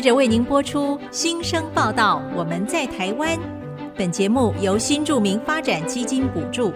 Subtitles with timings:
[0.00, 2.22] 接着为您播出新生报道。
[2.34, 3.38] 我们在台湾。
[3.94, 6.72] 本节目由新住民发展基金补助。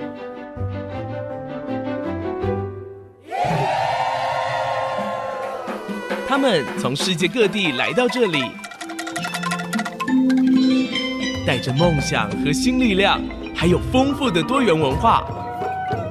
[6.28, 8.42] 他们从世界各地来到这里，
[11.46, 13.18] 带着梦想和新力量，
[13.56, 15.24] 还有丰富的多元文化。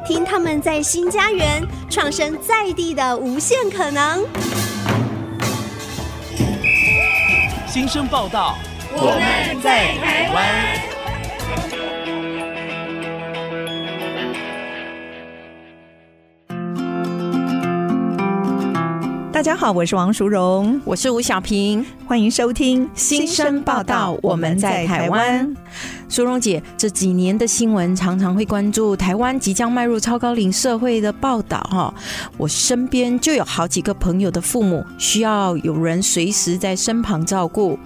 [0.07, 1.61] 听他们在新家园
[1.91, 4.25] 创生在地的无限可能。
[7.73, 8.55] 新生报道，
[8.91, 11.82] 我们在台湾。
[19.43, 24.17] 家好，我是王淑荣，我是吴小平，欢迎收听新生报道。
[24.21, 25.53] 我们在台湾，
[26.07, 31.93] 淑荣姐这几年的新闻常常会关注台湾即将迈入超高龄社会的报道哈。
[32.37, 37.77] 我身边就有好几个朋友的父母需要有人随时在身旁照顾。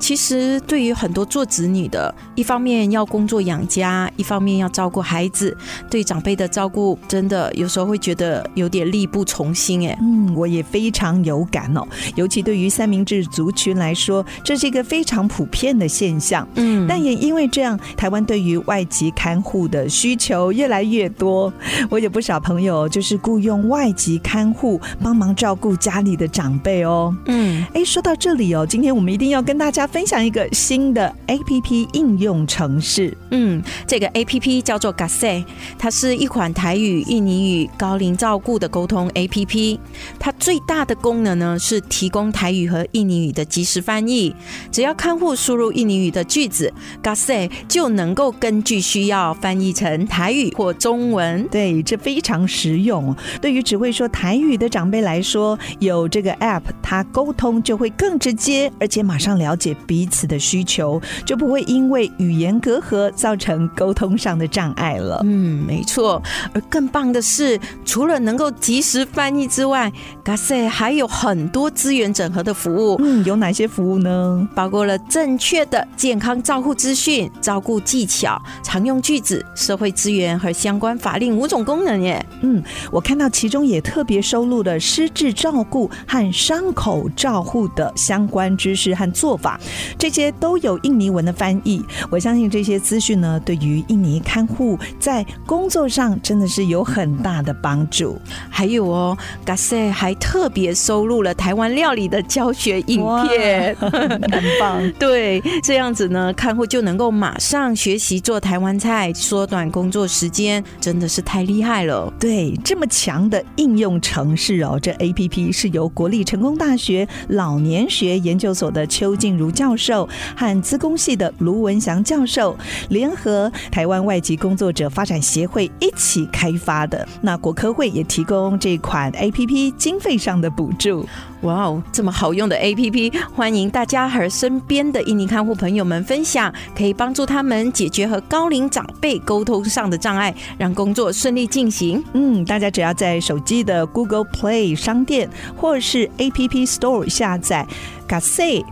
[0.00, 5.54] 其实，对于很多做子女的，一方面要工作养家，一方面要照顾孩子，
[5.90, 9.86] 对长辈的照顾，真的有时候会觉得有点力不从心。
[9.86, 11.86] 哎，嗯，我也非常有感哦。
[12.16, 16.48] 尤其对于三明治族群来说，这是一个非常普遍的现象。
[16.54, 21.52] 嗯，但也因为这样，台湾对于外籍看护的需求越来越多。
[21.90, 27.14] 我有不少朋友就是雇佣外籍看护帮忙照顾家里的长辈哦。
[27.26, 29.89] 嗯，哎，说到这里哦，今天我们一定要跟大家。
[29.90, 35.44] 分享一个新的 APP 应用程式，嗯，这个 APP 叫做 Gase，
[35.78, 39.78] 它是一款台语、印尼语高龄照顾的沟通 APP。
[40.18, 44.34] 它最大的功能呢是提供台语和印尼语的即时翻译。
[44.70, 51.48] 只要看护输入印尼语的句子，Gase 就能够根据需要翻译成台语或中文。
[51.48, 53.14] 对，这非常实用。
[53.40, 59.76] 对于只会说台语的长辈来说，有这个 App，它沟通就会更直接，而且马上了解。
[59.86, 65.20] 彼此的需求就不会因为语言隔阂造成沟通上的障碍了。
[65.24, 66.22] 嗯，没错。
[66.54, 69.90] 而更棒的是，除了能够及时翻译之外
[70.24, 72.96] ，Kasih 还有很多资源整合的服务。
[73.00, 74.48] 嗯，有哪些服务呢？
[74.54, 82.24] 包括了正确的健康照护资讯、照顾技巧、常用句子、社会资源和相关法令五种功能耶。
[82.42, 89.58] 嗯，我看到其中也特别收录了失智照顾和伤口照护的相关知识和做法。
[89.98, 98.18] 这些都有印尼文的翻译，我相信这些资讯呢，对于印尼看护在工作上真的是有很大的帮助。
[98.48, 104.80] 还有哦，Gase 还特别收录了台湾料理的教学影片，很棒。
[104.98, 112.12] 对，这样子呢，看护就能够马上学习做台湾菜，缩短工作时间，真的是太厉害了。
[112.18, 122.56] 对，这么强的应用程式哦，这 APP 是由国立成功大学老年学研究所的邱静茹教授和资工系的卢文祥教授
[122.88, 127.06] 联合台湾外籍工作者发展协会一起开发的。
[127.20, 131.06] 那国科会也提供这款 APP 经费上的补助。
[131.42, 142.02] 哇哦，这么好用的 APP，欢迎大家和身边的印尼看护朋友们分享，可以帮助他们解决和高龄长辈沟通上的障碍，让工作顺利进行。
[142.14, 147.66] 嗯，大家只要在手机的 Google Play 商店或是 App Store 下载
[148.08, 148.64] Kasih。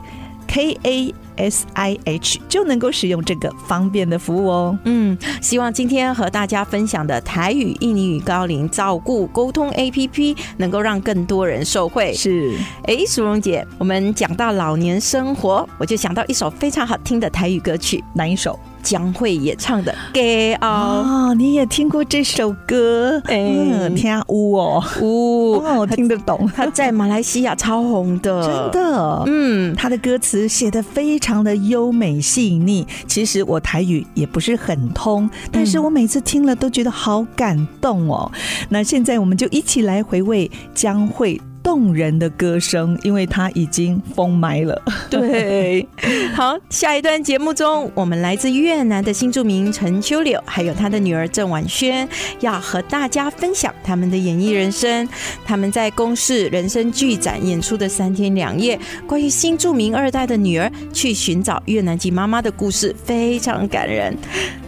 [0.49, 4.79] K A S I H 就能够使用这个方便的服务哦。
[4.85, 12.13] 嗯，希望今天和大家分享的台语、印尼语高龄照顾沟通 APP 能够让更多人受惠。
[12.13, 18.59] 是，哎，淑荣姐，我们讲到老年生活，我就想到一首非常好听的台语歌曲，哪一首？
[18.89, 23.21] 江蕙演唱的《给哦》哦，你也听过这首歌？
[23.27, 26.51] 哎、嗯，听呜哦，呜哦，听得懂。
[26.57, 29.23] 他在马来西亚超红的，真的。
[29.27, 32.87] 嗯，他的歌词写的非常的优美细腻。
[33.07, 38.33] 其实我台语也不是很通，但是我每次听了都觉得好感动哦。
[38.33, 38.41] 嗯、
[38.71, 44.81] 那现在我们就一起来回味江蕙动人的歌声，因为他已经封麦了。
[45.11, 45.87] 对，
[46.35, 52.09] 好，下一段节目中，我们来自越南的新著名陈秋柳，还有他的女儿郑婉萱，
[52.41, 55.09] 要和大家分享他们的演艺人生。
[55.45, 64.17] 他们在公视人生剧展演出的三天两夜，关于新著名二代的女儿去寻找越南籍妈妈的故事，非常感人。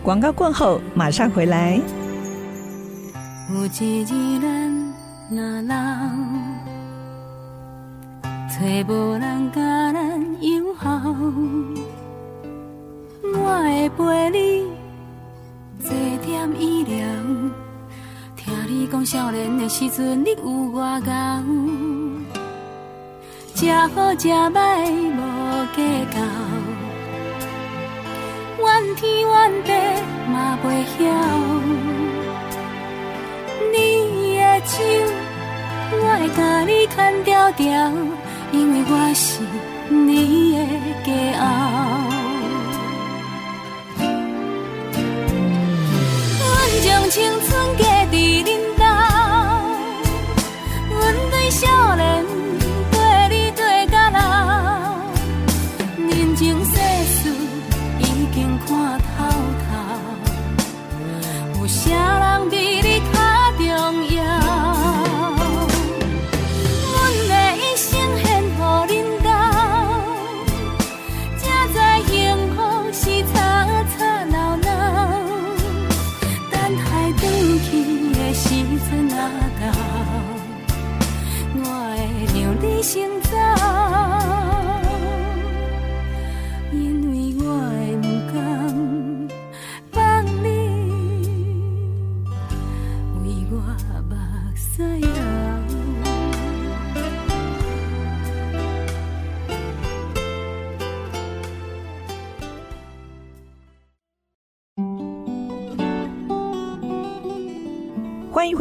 [0.03, 1.81] 广告过后，马上回来。
[8.61, 10.91] 找无人甲咱友好，
[13.33, 14.69] 我会陪你
[15.83, 15.91] 坐
[16.23, 16.95] 点医疗。
[18.37, 21.11] 听你讲少年的时阵，你有外高，
[23.55, 25.21] 食好食歹无
[25.75, 26.21] 计较，
[28.63, 29.73] 怨天怨地
[30.31, 30.99] 嘛袂晓。
[33.73, 34.77] 你的手，
[35.93, 37.91] 我会甲你牵条条，
[38.53, 39.41] 因为我是
[39.89, 40.61] 你的
[41.05, 41.09] 骄
[41.39, 41.45] 傲。
[46.39, 47.51] 阮将青春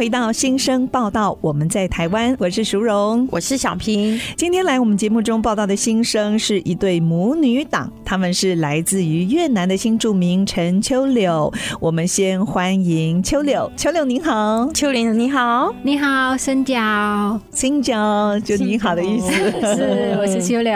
[0.10, 4.20] 回到新生报道，我们在台湾，我是淑荣，我是小平。
[4.36, 11.54] 今天来我们节目中报道的新生是一对母女档，他们是来自于越南的新住民陈秋柳。
[11.80, 20.74] 我们先欢迎秋柳，秋柳您好，秋玲你好，你好，深交，深交就你好的意思，是我是秋柳，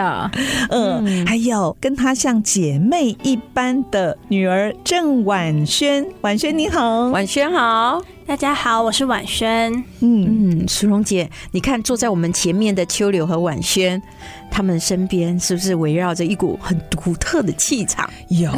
[0.70, 1.26] 嗯，嗯。
[1.26, 8.00] 还有跟她像姐妹一般的女儿郑婉萱，婉萱你好，婉萱好。
[8.26, 9.70] 大家好，我是婉萱。
[10.00, 14.00] 嗯嗯，淑荣姐，你看坐在我们前面的秋柳和婉萱。
[14.56, 18.08] 他们身边是不是围绕着一股很独特的气场？
[18.28, 18.48] 有，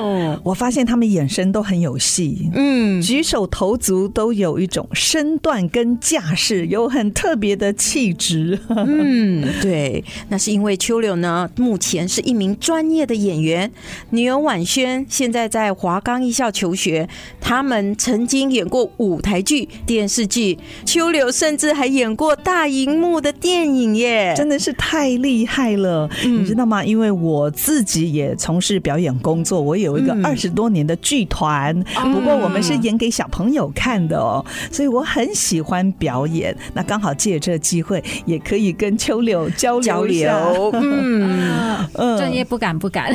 [0.42, 8.58] 我发现他们眼神都很有戏，嗯，举手投足都有一种身段跟架势，有很特别的气质。
[8.74, 13.70] 嗯，对，那是因为秋柳呢，目前是一名专业的演员，
[14.08, 17.06] 女儿婉萱现在在华冈艺校求学。
[17.42, 25.25] 他们曾经演过舞台剧、电视剧，秋柳甚至还演过大荧幕的电影耶，真的是太。
[25.26, 26.84] 厉害了，你知道吗？
[26.84, 31.74] 因为我自己也从事表演工作，我有一个二十多年的剧团，
[32.12, 36.56] 不过我们是演给小朋友看的哦，所以我很喜欢表演。
[36.74, 40.40] 那刚好借这机会，也可以跟秋柳交流一下。
[40.78, 43.12] 嗯，专业不敢不敢，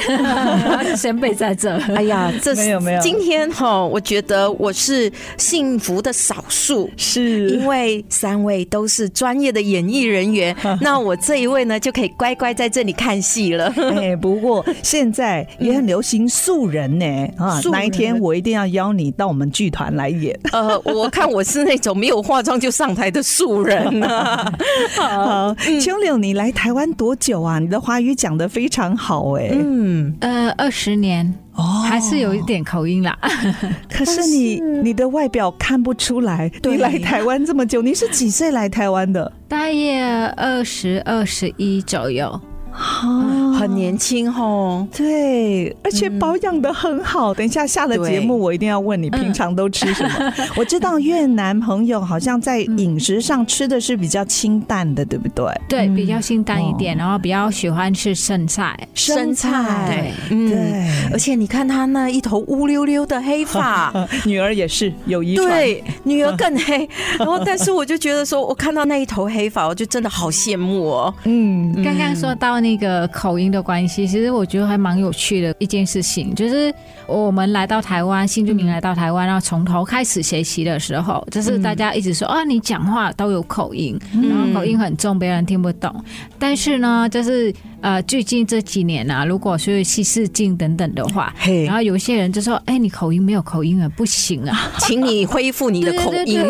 [0.97, 1.71] 先辈在这。
[1.95, 3.01] 哎呀，这是没有没有。
[3.01, 10.53] 今天哈，我觉得我是幸福的少数，是因为三位都是专业的演艺人员。
[10.81, 12.00] 那我这一位呢，就可以。
[12.01, 13.71] 可以乖乖在这里看戏了。
[13.95, 17.06] 哎， 不过现在也很流行素人呢
[17.38, 17.62] 啊！
[17.71, 20.38] 哪一天我一定要邀你到我们剧团来演。
[20.51, 24.51] 呃，我看我是那种没有化妆就上台的素人啊。
[24.98, 27.59] 好，秋柳，你来台湾多久啊？
[27.59, 29.51] 你的华语讲的非常好哎。
[29.51, 33.18] 嗯，呃，二十年哦，还是有一点口音啦。
[33.92, 36.51] 可是你你的外表看不出来。
[36.63, 39.31] 你来台湾这么久，你是几岁来台湾的？
[39.48, 40.01] 大约
[40.38, 42.39] 二十二十一左右。
[42.73, 47.34] 哦，很年轻哦，对，而且保养的很好。
[47.34, 50.34] 等一下下了节目，我一定要问你平常都吃什么。
[50.55, 55.45] 我知道越南朋友好像在饮食上吃的是比较清淡的，对不对？
[55.67, 61.12] 对，比较清淡一点，然后比较喜欢吃生菜，生菜，对，对。
[61.12, 63.93] 而且你看他那一头乌溜溜的黑发，
[64.25, 66.88] 女儿也是有遗传，对，女儿更黑。
[67.19, 71.13] 然后，但是我就觉得说，我看到那一头黑发，我就真的好羡慕哦。
[71.25, 72.61] 嗯，刚刚说到。
[72.62, 76.74] 那个口音的关系，其实我觉得还蛮有趣的一件事情，就是
[77.08, 85.94] 我们来到台湾，新住民来到台湾，然后从头开始学习的时候，就是大家一直说啊，你讲话都有口音，然后口音很重，别人听不懂。
[86.38, 91.33] 但是呢，就是呃，最近这几年啊，如果是西式镜等等的话，
[91.65, 96.39] 然后有些人就说，哎，你口音没有口音啊，不行啊，请你恢复你的 口音。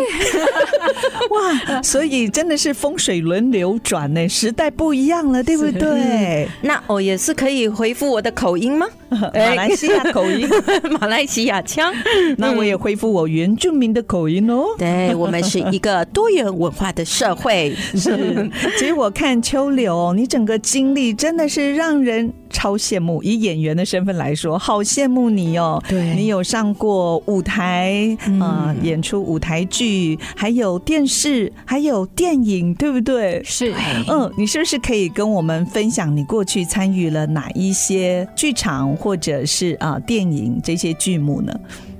[1.30, 5.80] 哇，所以真的是风水轮流转呢，时代不一样了，对不对？
[5.80, 8.86] 对，那我也是可以回复我的口音吗？
[9.34, 10.48] 马来西亚口音，
[11.00, 11.92] 马来西亚腔。
[12.38, 14.64] 那我也恢复我原住民的口音哦。
[14.78, 17.74] 对，我们是一个多元文化的社会。
[17.94, 25.82] 是，其实我看秋柳，你整个经历真的是让人超羡慕，以演员的身份来说，好羡慕你哦。
[25.88, 33.42] 对，你有上过舞台啊、呃，演出舞台剧，还有电视，还有电影，对不对？
[33.42, 33.74] 是，
[34.08, 41.52] 嗯，你是不是可以跟我们分享你过去参与了哪一些剧场或者是啊、呃、电影这些剧目呢？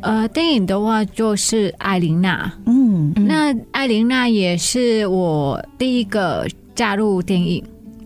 [0.02, 7.62] 呃，电影的话就是艾琳娜，嗯，那艾琳娜也是我第一个加入电影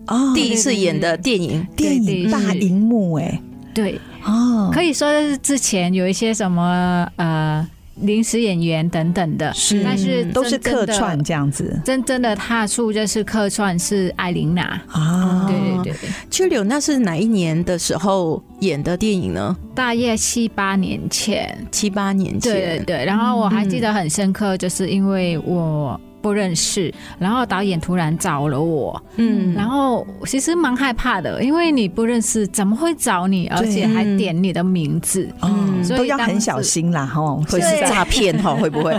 [0.07, 3.41] 哦，第一次演的电影，电影大荧幕，哎，
[3.73, 7.67] 对，哦，可以说是之前有一些什么呃。
[8.01, 11.81] 临时演员等等的，是，但是都是客串这样子。
[11.83, 16.09] 真正的踏出就是客串是艾琳娜啊，对对对对。
[16.29, 19.57] Julio，那是哪一年的时候演的电影呢？
[19.73, 22.53] 大约七八年前，七八年前。
[22.53, 23.03] 对对对。
[23.03, 25.99] 然后我还记得很深刻，就是因为我。
[26.27, 38.93] 不认识，然后导演突然找了我，嗯，然后其实蛮害怕的，因为你不认识，怎么会找你，而且还点你的名字，嗯，所以都要很小心啦，哈，会是诈骗哈，会不会？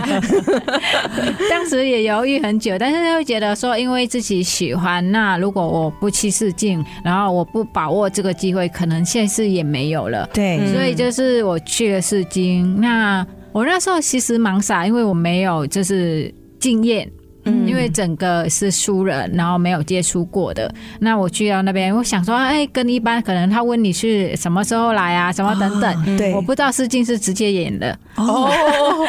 [1.51, 17.07] 当时也犹豫很久，但是又觉得说，因为自己喜欢，那如果我不去试镜，然后我不把握这个机会，可能现世也没有了，对，所以就是我去了试镜，那我那时候其实蛮傻，因为我没有就是经验。
[17.67, 28.51] 因为整个是熟人，然后没有接触过的，那我去到那边，我想说，哎，跟一般可能他问你是什么时候来啊，什么等等，哦、对，我不知道试镜是直接演的，哦，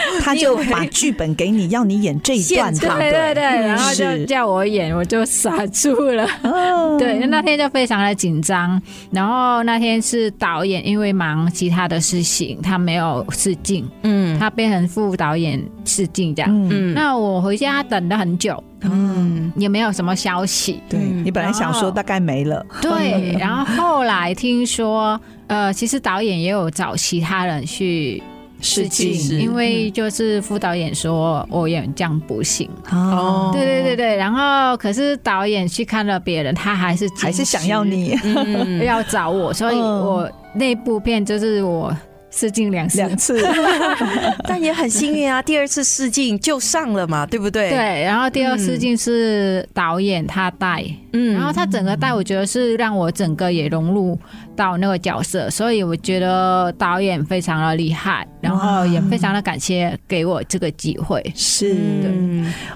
[0.25, 18.31] 他就把剧本给你，要你演这一段，对对对，然后就叫我演，我就傻住了，哦、 对，那天就非常的紧张，然后那天是导演因为忙其他的事情，他没有试镜，嗯，他变成副导演试镜这样，嗯，那我回家等了很。
[18.31, 20.81] 很久，嗯，也没有什么消息。
[20.89, 28.23] 对，你本来想说大概没了，对，然后后来听说，呃，其实导演也有找其他人去
[28.61, 32.69] 试镜，因为就是副导演说我演这样不行。
[32.91, 38.17] 哦，对对对对，然后可是导演去看了别人，他还是还是想要你，
[38.85, 41.95] 要找我，所以我那部片就是我。
[42.33, 43.45] 试镜两次，两次，
[44.47, 45.43] 但也很幸运啊！
[45.43, 47.71] 第二次试镜就上了嘛，对不对？
[47.71, 54.17] 对，然后第二试镜是导演他带，嗯，然后他整个带，我觉得是让我整个也融入
[54.57, 61.25] 到那个角色，所以我觉得导演非常的厉害，然后也非常的感谢给我这个机会。
[61.35, 61.77] 是，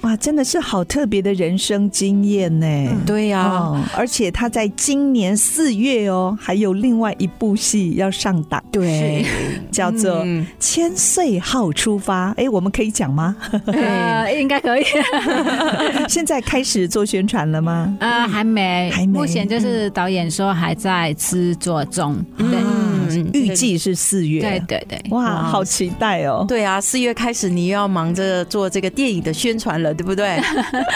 [0.01, 2.65] 哇，真的是好特别的人生经验呢。
[3.05, 8.63] 对呀，而且他在今年四月哦，还有另外一部戏要上档。
[8.71, 9.25] 对。
[9.71, 10.23] 叫做
[10.57, 13.35] 《千岁号出发》，哎，我们可以讲吗？
[13.67, 14.83] 呃，应该可以。
[16.07, 17.93] 现在开始做宣传了吗？
[17.99, 19.19] 呃，还没，还没。
[19.19, 24.39] 目前就是导演说还在制作中，嗯，预计是四月。
[24.41, 26.45] 对对对，哇，好期待哦！
[26.47, 30.39] 对啊，四月开始你又要忙着做这个电影的宣传了，对不对？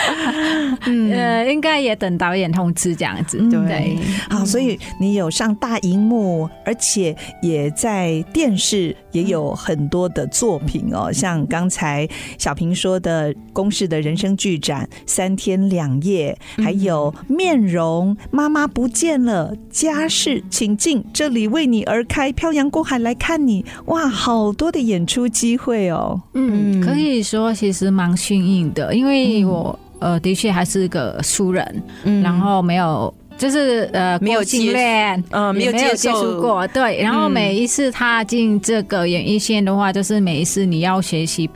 [0.85, 3.97] 嗯 呃，应该也等导演通知这样子，对。
[4.29, 8.23] 好，所以你有上大荧幕，而且也在。
[8.33, 12.07] 电视也有很多的作品哦，像刚才
[12.37, 26.21] 小平说的《公式的人生剧展》三天两夜，还有《面容》妈妈不见了，家事请进这里为你而开，漂洋过海来看你，哇，好多的演出机会哦。
[26.33, 33.13] 嗯，可以说其实蛮幸运的，因为我呃的确还是个素人，嗯然后没有。
[33.37, 37.01] 就是呃，没有经验，呃，没有接触过，对。
[37.01, 41.49] 然后每一次踏进这个演艺线的话，就是每一次你要学习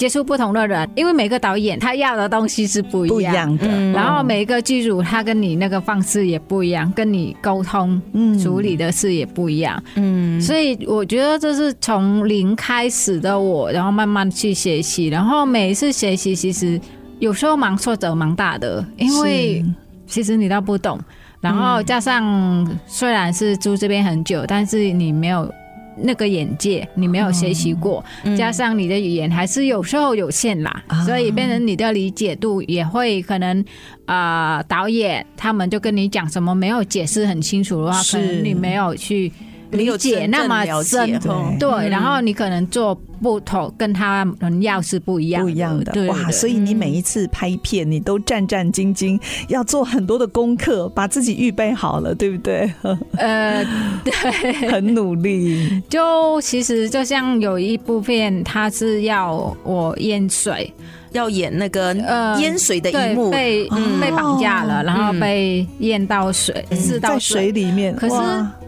[0.00, 3.54] 接触不同的人，因为每个导演他要的东西是不一样。
[3.58, 8.38] 的，然后每一个剧组他跟你那个方式也不一样，跟你沟通、嗯。
[8.38, 10.40] 处理的事也不一样，嗯。
[10.40, 16.80] 所以我觉得这是从零开始的我，然后慢慢去学习，然后每一次学习其实
[17.18, 19.62] 有时候蛮挫折蛮大的，因为
[20.06, 20.98] 其实你都不懂。
[21.42, 25.50] 然后加上，虽然是住这边很久，但是你没有
[25.96, 28.04] 那个眼界，你没有学习过，
[28.36, 33.64] 加上你的语言还是有时候有限啦，所以变成你的理解度也会可能
[34.06, 39.32] 啊，导演他们就跟你讲什么没有解释很清楚的话，可能你没有去。
[39.70, 41.18] 理解那么深，
[41.58, 46.30] 对，然后你可能做不同，跟他们要是不一样，不一样的哇！
[46.30, 52.72] 所以你每一次拍片，你都战战兢兢，要做很多的功课，把自己预备好了，对不对？
[53.16, 53.64] 呃，
[54.04, 55.82] 对，很努力。
[55.88, 60.72] 就其实就像有一部片，它是要我淹水。
[61.12, 61.92] 要演那个
[62.38, 63.68] 淹水的一幕，被
[64.00, 68.14] 被绑架了，然后被淹到水，是到水里面，可是。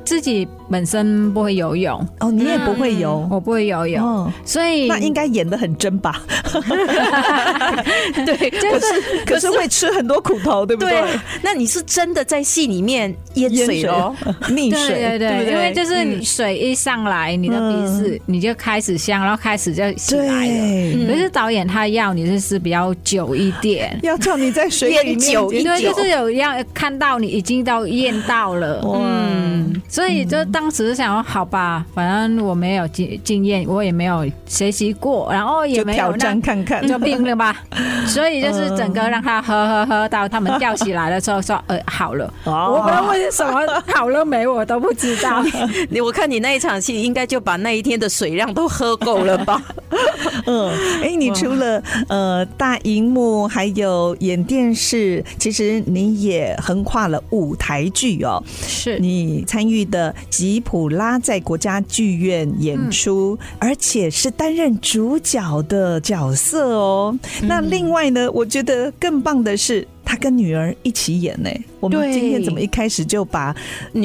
[0.04, 2.04] 自己本身不会游泳。
[2.20, 6.22] 哦，你也不会游，我不会游泳，所以那应该演的很真吧？
[8.24, 8.86] 对， 可是
[9.26, 11.02] 可是会吃很多苦头，对不对？
[11.42, 14.14] 那你是真的在戏里面淹水哦，
[14.48, 21.06] 溺水，对对对，因为就是你水一上来，你的鼻子你就开始香，然后开始就起来了。
[21.06, 29.52] 可是导演他要你就是比较久一点，要叫你在水里面久一点，就是有要看到你已经到淹到了，嗯。
[29.88, 37.64] 所以就当时想说，好吧，反正我没有经经验，我也没有学习过，然后也没有挑战看看，就病了吧。
[38.06, 42.32] 所以就是整个让他喝喝喝到他们吊起来的时候，说呃好了。
[42.44, 45.44] 我不知道为什么好了没，我都不知道。
[45.90, 49.60] 你我看你那一场戏，应该就把那一天的水量都喝够了吧？
[50.46, 50.70] 嗯，
[51.02, 58.40] 哎，你除了呃大荧幕，还有演电视，其实你也横跨了舞台剧哦。
[58.64, 59.72] 是你参与。
[59.90, 60.14] 的
[60.52, 67.18] 吉普拉在国家剧院演出，而且是担任主角的角色哦。
[67.44, 69.88] 那另外呢，我觉得更棒的是。
[70.12, 71.48] 他跟女儿一起演呢，
[71.80, 73.56] 我们今天怎么一开始就把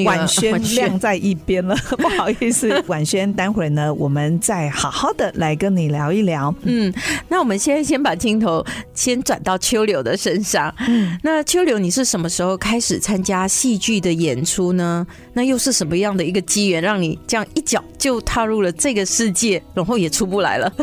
[0.05, 1.75] 婉萱晾在一边了？
[1.99, 6.55] 不好意思， 婉萱，待会儿呢，我们再好好的来跟你聊一聊。
[6.63, 6.93] 嗯，
[7.27, 10.73] 那我们现在先把镜头先转到秋柳的身上。
[10.87, 15.05] 嗯，那秋柳，你是什么时候开始参加戏剧的演出呢？
[15.33, 20.73] 那又是什么样的一个机缘，让你这样一脚就踏入了这个世界，然后也出不来了？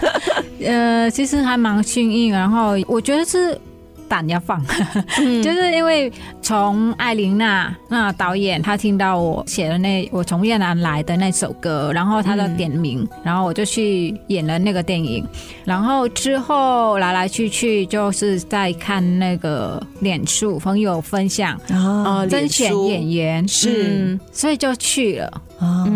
[0.60, 3.58] 呃，其实还蛮幸运，然后我觉得是。
[4.08, 4.60] 胆要放，
[5.42, 15.26] 就是因为从艾琳娜那导演，他听到我写的那我从越南来的那首歌，然后他的点名，然后我就去演了那个电影，
[15.64, 25.42] 然后之后来来去去就是在看那个脸书朋友分享啊，甄选演员是，所以就去了。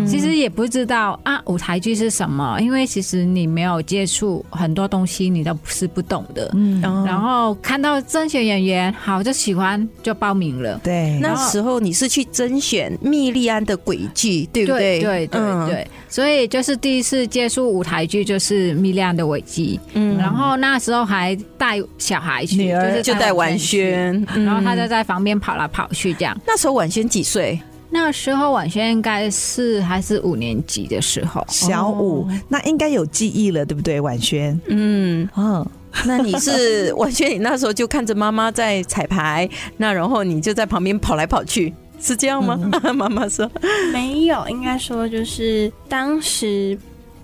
[0.07, 6.49] 其实也不知道啊，舞台剧是什么，因为其实你没有接触很多东西，你都是不懂的。
[6.53, 10.79] 嗯，然后看到甄选演员，好就喜欢，就报名了。
[10.83, 14.99] 对，那时候你是去甄选蜜利安的轨迹，对不对？
[14.99, 19.79] 对对对对，所以就是第一次接触舞台剧，就是蜜莉安的轨迹。
[19.93, 26.35] 嗯，然后那时候还带小孩去，就是就带婉萱，然后他就在旁边跑来跑去这样。
[26.47, 27.59] 那时候婉萱几岁？
[27.91, 33.99] 那时候婉萱应该是还是五年级的时候，小五，那应该有记忆了，对不对？
[33.99, 35.65] 婉萱，嗯，哦，
[36.05, 42.57] 那你是 婉萱，你那时候就看着妈妈在彩排，那然后你就在旁边跑来跑去，是这样吗？
[42.95, 43.51] 妈妈、嗯、说
[43.91, 46.77] 没有，应该说就是当时。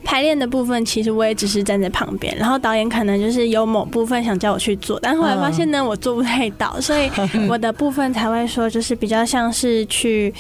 [0.08, 7.12] 排练的部分，其实我也只是站在旁边，然后导演可能就是有某部分想叫我去做，但后来发现呢，我做不太到，所以
[7.50, 10.34] 我的部分才会说，就是比较像是去，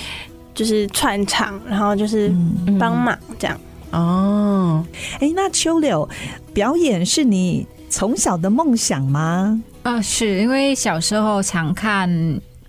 [0.56, 2.34] 就是串场，然后就是
[2.80, 3.60] 帮忙这样。
[3.92, 4.86] 哦，
[5.20, 6.08] 哎，那秋柳
[6.54, 9.62] 表演是你从小的梦想吗？
[9.84, 12.10] 啊、呃，是因为小时候常看。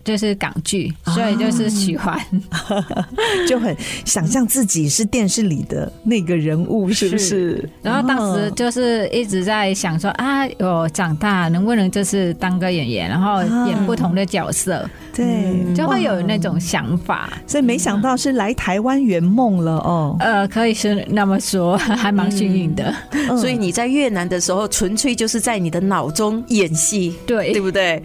[0.09, 2.17] 就是港剧，所以就是喜欢，
[2.49, 2.59] 啊、
[3.47, 7.29] 就很想象自己是电视里的那个人物， 是不是？
[7.29, 17.31] 是，然后当时就是一直在想说啊，我长大能不能就是当个演员，然后演不同的角色，啊、对，就会有那种想法。
[17.47, 20.17] 所以没想到是来台湾圆梦了哦。
[20.21, 22.95] 呃，可以是那么说， 还蛮幸运的。
[23.11, 28.03] 嗯、所以你在越南的时候，纯粹就是在你的脑中演戏，对，对不对？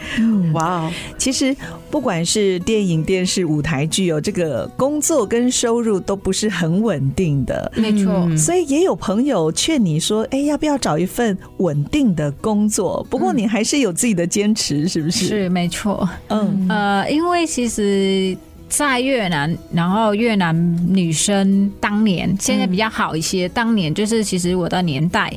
[0.51, 1.55] 哇哦，其实。
[1.93, 8.27] 不管是电影、电视、舞台剧，有这个工作跟收入都不是很稳定的，没错。
[8.36, 15.27] 所以也有朋友劝你说：“哎，要不要找一份稳定的工作？”不过你还是有自己的坚持，是不是？
[15.27, 16.10] 是没错。
[16.29, 18.36] 嗯呃，因为其实，
[18.67, 20.56] 在越南，然后越南
[20.91, 25.32] 女生当年现在比较好一些，当年就是其实我的年代，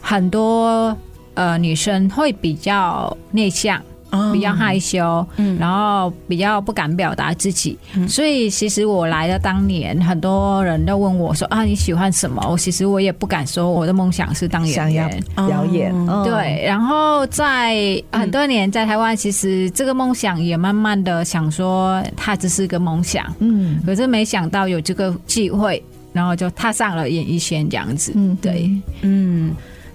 [0.00, 0.96] 很多
[1.34, 3.80] 呃女生会比较内向。
[4.32, 12.46] 比较害羞，嗯，然后比较不敢表达自己，嗯，所以其实我来的当年，很多人都问我说啊，你喜欢什么？
[12.50, 16.62] 我其实我也不敢说，我的梦想是当演员，表演，嗯，对。
[16.66, 28.70] 然后在很多年在台湾，其实这个梦想也慢慢的想说，它只是个梦想，嗯，可是没想到有这个机会，然后就踏上了演艺圈这样子，嗯，对，
[29.00, 29.54] 嗯。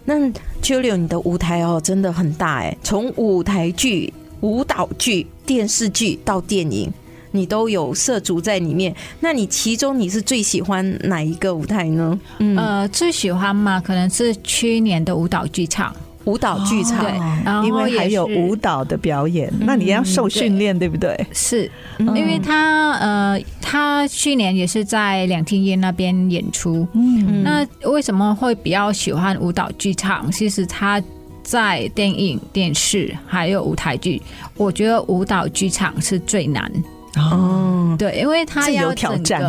[0.10, 0.16] 那
[0.64, 6.90] Julio，，你的舞台哦，真的很大哎，从舞台剧、舞蹈剧、电视剧到电影，
[7.32, 8.96] 你都有涉足在里面。
[9.20, 12.18] 那你其中你是最喜欢哪一个舞台呢？
[12.40, 15.94] 嗯、呃，最喜欢嘛，可能是去年的舞蹈剧场。
[16.28, 21.26] 舞蹈剧场，对，因为还有舞蹈的表演，那你要受训练，对不对？
[21.32, 26.86] 是，因为他呃，他去年也是在两厅院那边演出。
[26.94, 30.30] 嗯，那为什么会比较喜欢舞蹈剧场？
[30.30, 31.02] 其实他
[31.44, 34.22] 在电影、电视还有舞台剧，
[34.58, 36.70] 我觉得舞蹈剧场是最难。
[37.16, 39.42] 哦，对，因为他要有挑战，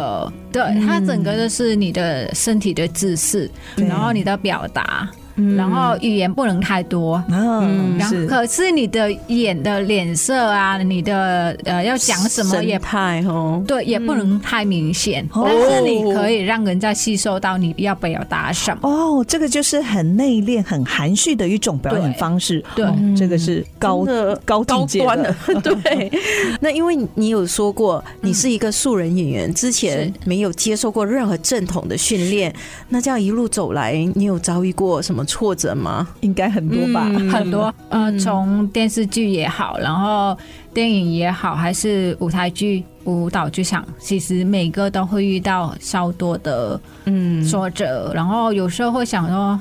[0.52, 5.10] 对，他整个的是你的身体的姿势，然后你的表达。
[5.56, 18.88] 然后语言不能太多，嗯，然后可是你的眼的脸色啊，你的呃要讲什么也派哦，对，也不能太明显，但是你可以让人家吸收到你要表达什么。
[18.88, 22.62] 哦，这个就是很内敛、很含蓄的一种表演方式。
[22.74, 24.04] 对，这个是高
[24.44, 25.34] 高高境界的。
[25.62, 26.10] 对，
[26.60, 32.52] 那因为你有说过你是一个素人演员，之前没有接受过任何正统的训练，
[32.88, 36.08] 那这样一路走来，你有遭遇过什么挫折吗？
[36.20, 37.72] 应该很多吧，嗯、很多。
[37.90, 40.36] 呃，从电视剧也好，然后
[40.72, 47.44] 电影也好，还是舞台剧、舞蹈剧场，其实每个都会遇到稍多的嗯。
[47.44, 49.60] 挫折，然后有时候会想说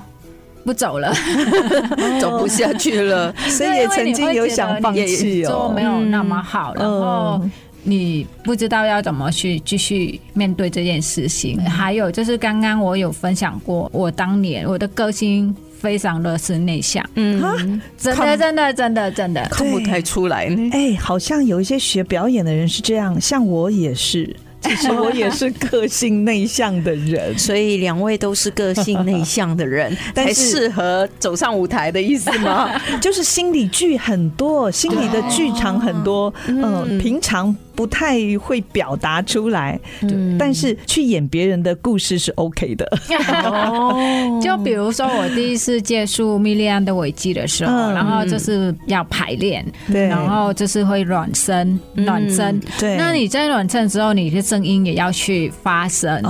[0.63, 1.13] 不走了，
[2.19, 7.41] 走不下去了， 所以也曾经有想放弃哦，没有那么好，然后。
[7.89, 19.47] 你不知道要怎么去继续面对这件事情，还有就是刚刚我有分享过，我当年我的个性非常的是内向，嗯，真的真的真的真的。
[19.49, 20.69] 看不太出来呢。
[20.73, 24.35] 哎，好像有一些学表演的人是这样，像我也是。
[24.59, 32.69] 其实我也是个性内向的人， 所以两位都是个性内向的人， 才适合走上舞台的意思吗？
[32.99, 39.79] 就是心理剧很多，心理的剧场很多，嗯，平常不太会表达出来，
[40.39, 42.85] 但是去演别人的故事是 OK 的。
[43.45, 54.46] 哦，就比如说我第一次接触米莉安的危机的时候，然后就是要排练，对，然后就是会暖身，暖身，对，那你在暖身之后，你就。
[54.47, 56.21] 声音也要去发声，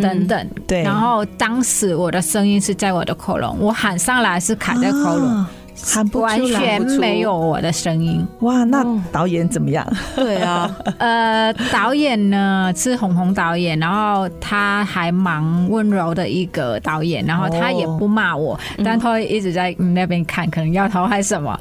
[0.00, 0.84] 等等，对。
[0.84, 5.46] 然后当时我的声音是在我的喉咙，我喊上来是卡在喉咙，
[5.84, 8.24] 喊不出来，完全没有我的声音。
[8.42, 9.84] 哇，那导演怎么样？
[10.14, 21.58] 对啊， 呃，导演呢是红红导演，然后他还蛮温柔的一个导演，然后他也不骂我，但他会一直在那边看，可能摇头还是什么。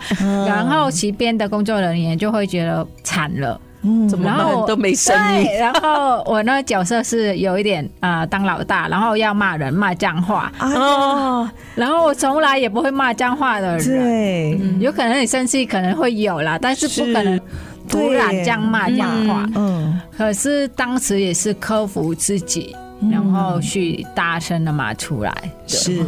[0.48, 3.60] 然后其边的工作人员就会觉得惨了。
[3.84, 4.66] 嗯，怎么办？
[4.68, 5.48] 都没声音。
[5.60, 11.50] 然后我那个角色是有一点啊、呃，当老大，然后要骂人、骂脏话哦。
[11.76, 17.40] 然后我从来也不会骂脏话的人，对、嗯，有可能你生气可能会有啦，但是不可能
[17.88, 19.46] 突然这样骂脏话。
[19.56, 22.76] 嗯，可是当时也是克服自己，
[23.12, 25.34] 然后去大声的骂出来。
[25.68, 26.04] 是。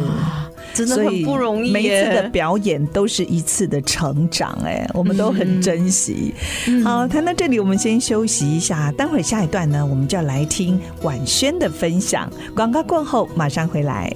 [0.76, 6.34] 真的很不容易，每一次的表演都是一次的成长，哎，我们都很珍惜。
[6.66, 12.30] 嗯、好，谈到这里，我们先休息一下，待会儿下一段呢，我们就要来听婉萱的分享。
[12.54, 14.14] 广告过后，马上回来。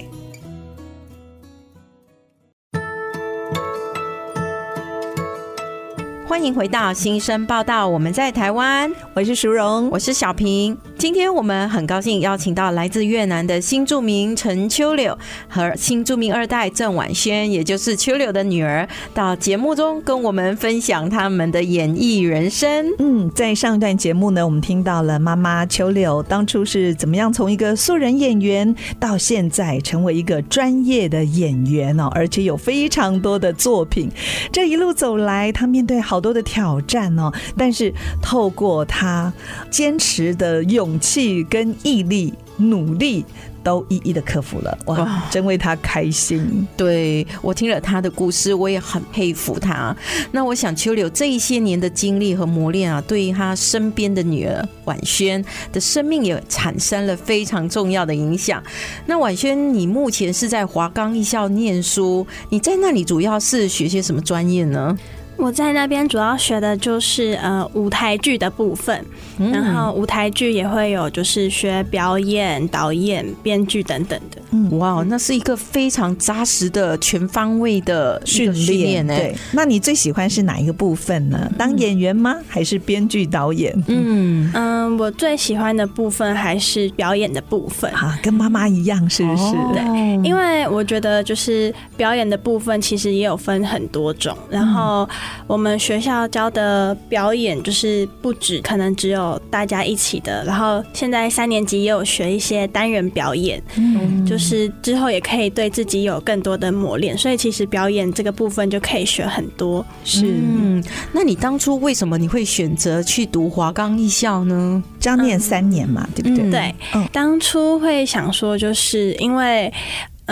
[6.27, 10.77] 欢迎回到新生报道，我们在台湾，我是淑荣，我是小平。
[11.01, 15.17] 今天我们很高兴邀请到来自越南的新著名陈秋柳
[15.49, 22.85] 和新著名二代郑婉萱，也就是秋柳的女儿，到节目中跟我们分享他们的演艺人生。
[22.99, 34.07] 嗯，在上一段节目呢，我们听到了妈妈秋柳当初是怎么样从一个素人演员到现在成为一个专业的演员哦，而且有非常多的作品。
[34.51, 39.33] 这一路走来，她面对好多的挑战哦，但是透过他
[39.71, 43.25] 坚持的勇气跟毅力、努力，
[43.63, 44.77] 都一一的克服了。
[44.87, 46.67] 哇，真为他开心。
[46.75, 49.95] 对，我听了他的故事，我也很佩服他。
[50.31, 58.61] 那我想秋柳这一些年的经历和磨练啊，对于他身边的女儿婉萱的生命也产生了非常重要的影响。
[59.05, 64.97] 那婉萱，你目前是在华冈艺校念书，你在那里主要是学些什么专业呢？
[65.37, 69.03] 我在那边主要学的就是呃舞台剧的部分，
[69.37, 74.39] 然后舞台剧也会有就是学表演、导演、编剧等等的。
[74.51, 79.15] 嗯，哇，那是一个非常扎实的全方位的训练呢。
[79.15, 81.51] 对，那你最喜欢是哪一个部分呢？
[81.57, 82.35] 当演员吗？
[82.47, 83.73] 还是编剧导演？
[83.87, 89.53] 嗯嗯，我最喜欢的部分还是表演的部分啊，跟妈妈一样，是不是？
[89.73, 95.09] 对，因为我觉得就是表演的部分其实也有分很多种，然后。
[95.47, 107.17] 我们学校教的表演就是不止可能只有大家一起的，然后现在三年级也有学一些单人表演，嗯，就就是之后也可以对自己有更多的磨练。
[107.17, 109.85] 所以其实表演这个部分就可以学很多。
[110.05, 110.81] 是，嗯，
[111.11, 114.81] 那你当初为什么你会选择去读华冈艺校呢？
[115.01, 116.73] 这样念三年嘛，对不对？
[116.93, 119.71] 嗯、对，当初会想说，就是因为。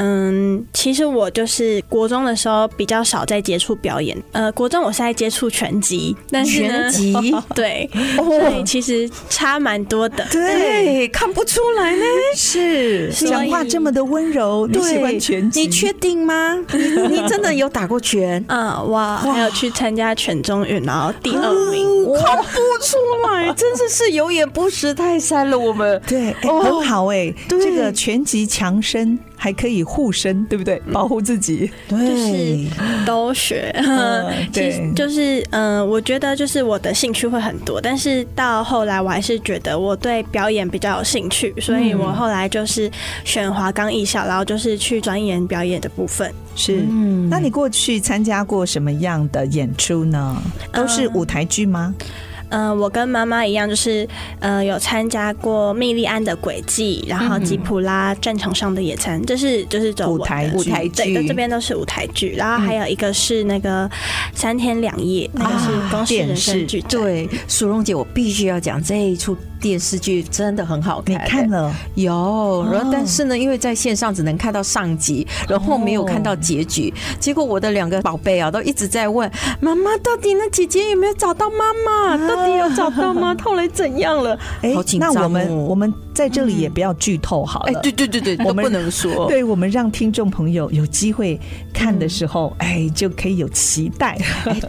[0.02, 4.18] 嗯，其实我就是国中的时候比较少在接触表演。
[4.32, 10.26] 呃，国中我是在接触拳击，但是拳击 对，所以其实差蛮多的。
[10.32, 12.04] 对，看不出来呢。
[12.36, 15.62] 是，讲话这么的温柔，你喜欢拳击？
[15.62, 16.56] 你确定吗？
[16.72, 18.44] 你 你真的有打过拳？
[18.48, 21.86] 嗯，哇，还有去参加全中运，然后第二名，
[22.24, 25.60] 看不出来，真的是有眼不识泰山了。
[25.60, 29.20] 我们对，很好哎，这个拳击强身。
[29.42, 30.82] 还可以护身，对不对？
[30.92, 33.74] 保护自己，对，就是都学。
[34.52, 42.92] 其实就是，嗯，我觉得就是我的兴趣会很多，但是到后来我还是觉得我对表演比较有兴趣，所以我后来就是
[43.24, 46.30] 选华冈艺校，然后就是去钻研表演的部分。
[46.56, 50.36] 是，嗯那你过去参加过什么样的演出呢？
[50.74, 51.96] 都是舞台剧吗？
[51.98, 52.06] 嗯、
[52.50, 54.08] 呃，我跟妈妈一样，就是
[54.40, 62.34] 呃有参加过密利安的轨迹，然后吉普拉战场上的野餐，这是就是走舞台舞台剧，对，这边都是舞台剧。
[62.36, 63.90] 然后还有一个是那个
[64.34, 66.82] 三天两夜，嗯、那个是公视人生剧。
[66.82, 69.38] 对，苏荣姐，我必须要讲这一出。
[69.60, 76.94] 电视剧真的很好看，你看了有，然后但是呢，因为在线上只能看到上集，然后没有看到结局。
[77.20, 82.28] 结果我的两个宝贝啊，都一直在问妈妈，到底那姐姐有没有找到妈妈？
[82.28, 83.36] 到底有找到吗？
[83.44, 84.38] 后来怎样了？
[84.62, 85.14] 哎，好紧张。
[85.14, 87.72] 那我们我们在这里也不要剧透好了。
[87.72, 89.26] 哎，对对对对，我们不能说。
[89.30, 91.40] 对，我们让听众朋友有机会
[91.74, 94.18] 看的时候，哎，就可以有期待。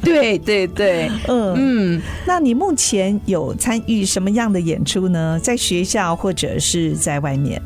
[0.00, 2.02] 对对对，嗯嗯。
[2.24, 5.40] 那你目前有参与什么样的演出呢？
[5.42, 7.60] 在学校或者是在外面？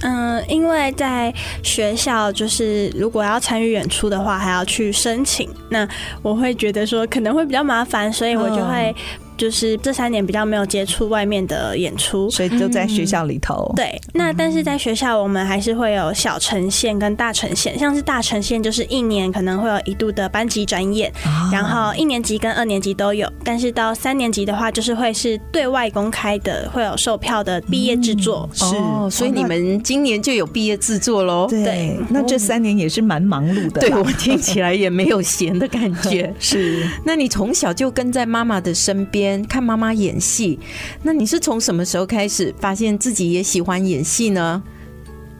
[0.00, 1.32] 嗯，因为在
[1.62, 5.48] 学校，就是如果要参与演出的话，还要去申请。
[5.68, 5.88] 那
[6.22, 8.92] 我会觉得说可能会比较麻烦，所以我就会。
[9.36, 13.70] 就是这三年比较没有接触外面的演出，所以就在学校里头。
[13.74, 28.48] 嗯、对，那但是在学校我们还是会有小呈现跟大呈现，像是大呈现就是一年可能会有一度的班级展演，哦、然后一年级跟二年级都有，但是到三年级的话就是会是对外公开的，会有售票的毕业制作。
[28.52, 31.46] 嗯、是，哦、所以你们今年就有毕业制作喽？
[31.48, 33.80] 对，那这三年也是蛮忙碌的。
[33.80, 36.32] 对，我听起来也没有闲的感觉。
[36.38, 39.21] 是，那你从小就跟在妈妈的身边。
[39.48, 40.58] 看妈妈演戏，
[41.02, 44.62] 那你是从什么时候开始发现自己也喜欢演戏呢？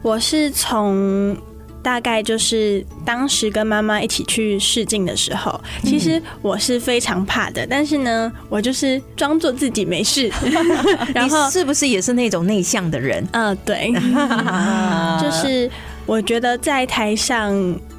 [0.02, 1.36] 我是从
[1.82, 10.30] 大概就是当时跟妈妈一起去试镜的时候，其实我是非常怕的，但是呢，我就是装作自己没事。
[11.14, 13.26] 然后是不是也是那种内向的人？
[13.32, 13.92] 嗯，对，
[15.20, 15.70] 就是
[16.06, 17.52] 我觉得在台上。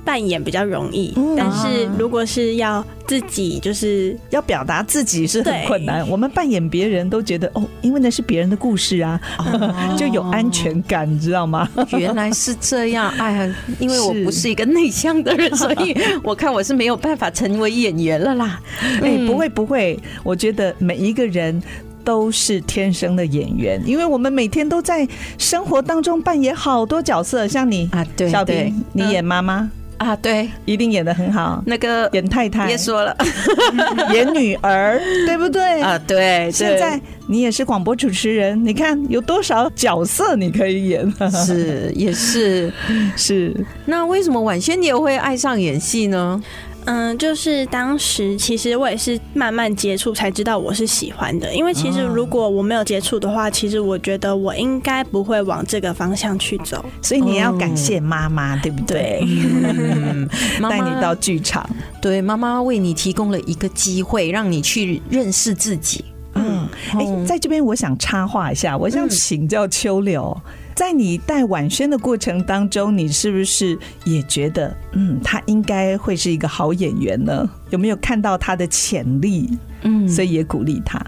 [0.06, 6.08] 扮演比较容易，但是如果是要自己，就是要表达自己是很困难。
[6.10, 9.20] 我们扮演别人都觉得哦，因为那是别人的故事啊，
[9.98, 11.70] 就有安全感，你知道吗？
[11.98, 18.60] 原来是这样，哎呀， 因为我不是一个内向的人， 所以我看我是没有办法成为演员了啦。
[19.02, 21.62] 哎，不会不会，我觉得每一个人
[22.04, 29.70] 都是天生的演员，因为我们每天都在生活当中扮演好多角色，像你啊，对，小平，你演妈妈。
[29.98, 31.64] 啊，对，一定演的很好。
[31.66, 33.16] 那个演太太，别说了，
[34.14, 35.82] 演女儿， 对不对？
[35.82, 36.52] 啊，对。
[36.52, 41.14] 现在你也是广播主持人，你看有多少角色你可以演？
[41.46, 42.72] 是，也是，
[43.16, 43.56] 是。
[43.86, 46.42] 那为什么婉萱你也会爱上演戏呢？
[46.86, 56.84] 嗯，就是当时其实我也是慢慢接触才知道我是喜欢的，因为其实如果我没有接触的话，其实我觉得我应该不会往这个方向去走。
[57.02, 59.22] 所以你要感谢妈妈，对不对？
[59.24, 60.28] 嗯，
[60.70, 61.68] 带你到剧场，
[62.02, 66.04] 对，妈妈为你提供了一个机会，让你去认识自己。
[66.36, 70.36] 嗯，哎，在这边我想插话一下，我想请教秋柳。
[70.76, 77.50] 在你带婉萱的过程当中，你是不是也觉得，嗯，他应该会是一个好演员呢？
[77.70, 79.50] 有没有看到他的潜力？
[79.84, 81.00] 嗯，所以也鼓励他。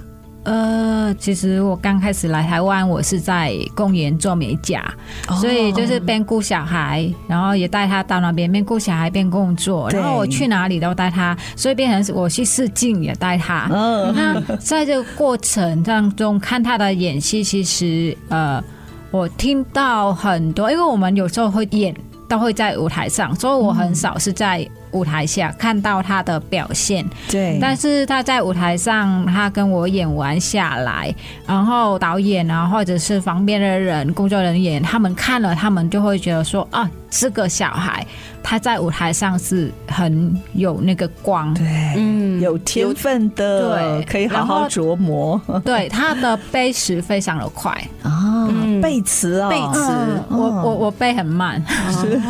[0.43, 4.85] 呃，其实我刚开始来台湾，我是在公园做美甲，
[5.27, 13.67] 哦、所以就是边顾小孩，然后也带他到那边边顾小孩边工作，然后我去哪里都带他，所以变成我去试镜也带他。
[13.73, 18.63] 嗯、那在这个过程当中看他的演戏，其实呃。
[19.11, 21.95] 我听到很多，因为我们有时候会演，
[22.27, 31.13] 都会在舞台上，所以我很少是在舞台下看到他的表现，对，但是他在舞台上，他跟我演完下来，
[31.45, 38.07] 然后导演啊，或者是旁边的人、工作人员，他们看了，他们就会觉得说啊，这个小孩
[38.41, 41.65] 他在舞台上是很有那个光，对，
[41.97, 45.41] 嗯，有天分的，对，可以好好琢磨。
[45.65, 47.71] 对，他的背词非常的快
[48.03, 48.47] 啊，
[48.81, 49.91] 背词啊，背词，
[50.29, 51.61] 我我我背很慢。
[51.91, 52.21] 是，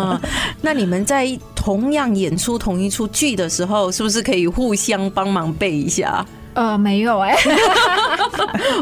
[0.60, 1.26] 那你们在
[1.60, 6.24] 同样演出同一出剧的时候，是不是可以互相帮忙背一下？
[6.54, 7.50] 呃，没有哎、 欸，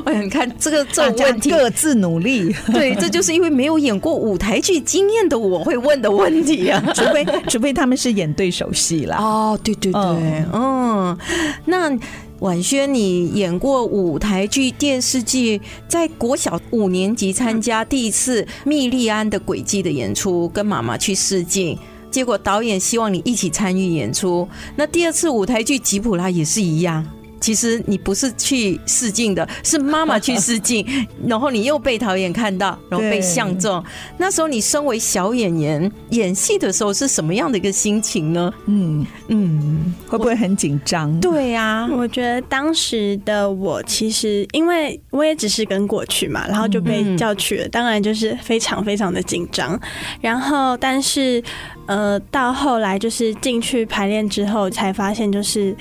[0.06, 2.54] 我想看这个这个问题，各自努力。
[2.72, 9.18] 对，这就是因为没有演过舞台剧经验的我会问的问题啊， 除非除非他们是演对手戏啦。
[9.18, 11.18] 哦，对对对，嗯，嗯，
[11.66, 11.90] 那
[12.38, 21.76] 婉萱，你演过舞台剧、电视剧，在国小五年级参加第一次蜜莉安的轨迹的演出，跟妈妈去试镜，
[22.10, 24.48] 结果导演希望你一起参与演出。
[24.76, 27.17] 那第二次舞台剧吉普拉也是一样。
[27.48, 30.86] 其实你不是去试镜的，是妈妈去试镜，
[31.26, 33.82] 然后你又被导演看到，然后被相中。
[34.18, 38.52] 那时候你身为小演员演戏的时候是什么样的一个心情呢？
[38.66, 41.18] 嗯嗯，会不会很紧张？
[41.20, 49.80] 对呀、啊，我觉得当时的我其实因为我也只是跟过去嘛，然后就被叫去了，当然就是非常非常的紧张。
[50.20, 51.42] 然后但是
[51.86, 55.74] 呃，到后来就是进去排练之后，才发现就是。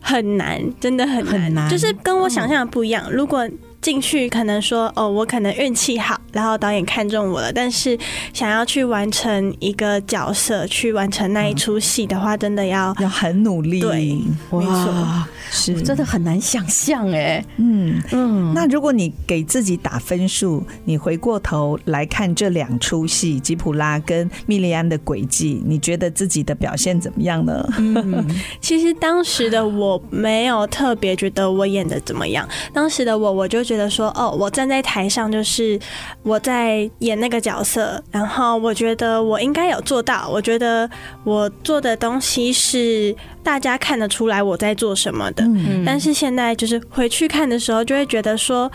[0.00, 3.10] 很难，真的很难，就是跟我想象的不一样。
[3.10, 3.48] 如果
[3.80, 7.52] 进去可能说哦，我可能运气好，然后导演看中我了。
[7.52, 7.96] 但是
[8.34, 13.80] 想要去完成一个角色，去完成那一出戏的话，真的要要很努力。
[13.80, 17.42] 对，没错，是真的很难想象哎。
[17.56, 27.66] 嗯嗯，那如果你给自己打分数，你回过头来看这两出戏《吉普拉》跟《蜜莉安的轨迹》，你觉得自己的表现怎么样呢？
[27.78, 28.26] 嗯，
[28.60, 32.46] 其实当时的我没有特别觉得我演的怎么样。
[32.74, 33.60] 当时的我，我就。
[33.70, 35.78] 觉得说哦，我站在台上就是
[36.22, 40.28] 我在演那个角色，然后我觉得我应该有做到。
[40.28, 40.88] 我觉得
[41.24, 45.44] 我做的东西是大家看得出来我在做什么的。
[45.44, 48.70] 嗯，但是现在就是回去看的时候，就会觉得说。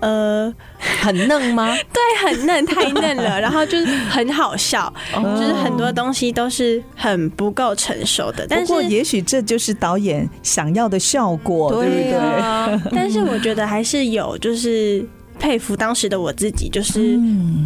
[0.00, 1.74] 呃，很嫩吗？
[1.92, 3.34] 对，很嫩，太嫩了。
[3.42, 8.46] 然后就是很好笑，就是很多东西都是很不够成熟的。
[8.48, 12.80] 但是，不过也许这就是导演想要的效果，对不对？
[12.94, 15.04] 但是我觉得还是有，就是。
[15.38, 17.18] 佩服当时的我自己，就是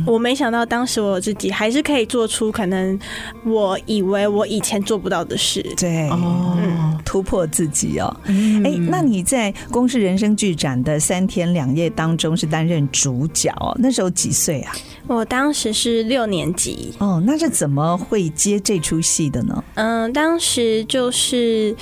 [0.06, 2.98] 我没想到当时我自己还是可以做出可能
[3.44, 6.56] 我以为我以前做不到的事，对，哦，
[7.04, 8.14] 突破自己哦。
[8.26, 14.72] 哎，那你在公视人生剧展的三天两夜当中是担任主角，那时候几岁啊？
[15.06, 16.92] 我当时是六年级。
[16.98, 19.64] 哦，那是怎么会接这出戏的呢？
[19.74, 21.74] 嗯，当时就是。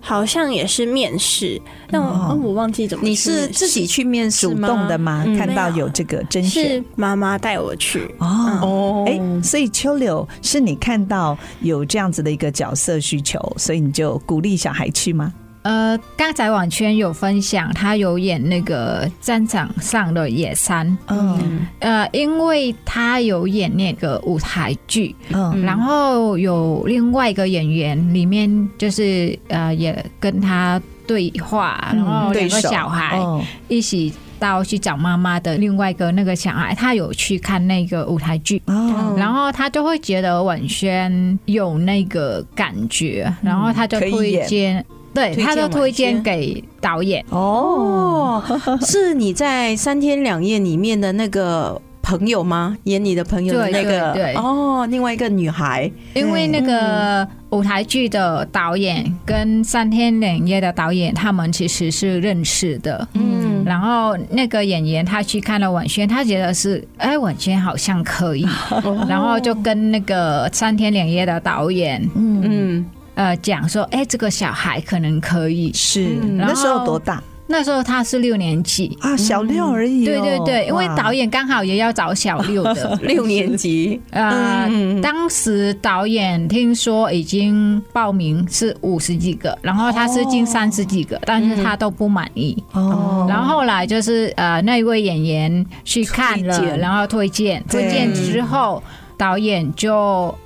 [0.00, 3.06] 好像也是面试，但我、哦、我忘记怎么。
[3.06, 5.24] 你是自己去面试主动的吗？
[5.26, 8.14] 嗯、看到有这个甄选，是妈妈带我去。
[8.18, 8.26] 哦
[8.62, 15.32] 哦，哎、嗯，所以秋柳是你看到有这样子的一个角色需求，所以你就鼓励小孩去吗？
[15.68, 33.20] 呃，刚才婉萱有分享，他有演那个战场上的野山，嗯，呃，因为他有演那个舞台剧，嗯，然后有另外一个演员里面就是呃，也跟他对话，然后两个小孩
[33.68, 44.82] 一起到去找妈妈的另外一个那个小孩，他有去看那个舞台剧，哦，然后他就会觉得婉萱有那个感觉，然后他就推荐。
[45.18, 47.24] 对，他都推荐给导演。
[47.30, 48.42] 哦，
[48.82, 52.76] 是你在三天两夜里面的那个朋友吗？
[52.84, 54.34] 演你的朋友的那个，对，对，对。
[54.34, 68.46] 哦，另外一个女孩，因为那个舞台剧的导演跟三天两夜的导演他们其实是认识的，嗯，然后那个演员他去看了婉萱，他觉得是哎，婉萱好像可以，
[69.08, 72.40] 然后就跟那个三天两夜的导演，嗯。
[72.44, 72.86] 嗯
[73.18, 77.20] 呃，讲说，哎、欸，这个小孩可能可以是，那时候多大？
[77.48, 80.06] 那时候他是六年级啊，小六而已、哦。
[80.06, 84.00] 对对对，因为导演刚好也要找小六的 六年级。
[84.10, 84.70] 呃，
[85.02, 92.62] 当时导演听说已经报名是五十几个，然后他是进三十几个，哦、但是他都不满意。
[92.70, 98.80] 哦，然后后来就是呃，那一位演员去看了，然后推荐，推荐之后。
[99.18, 99.92] 导演就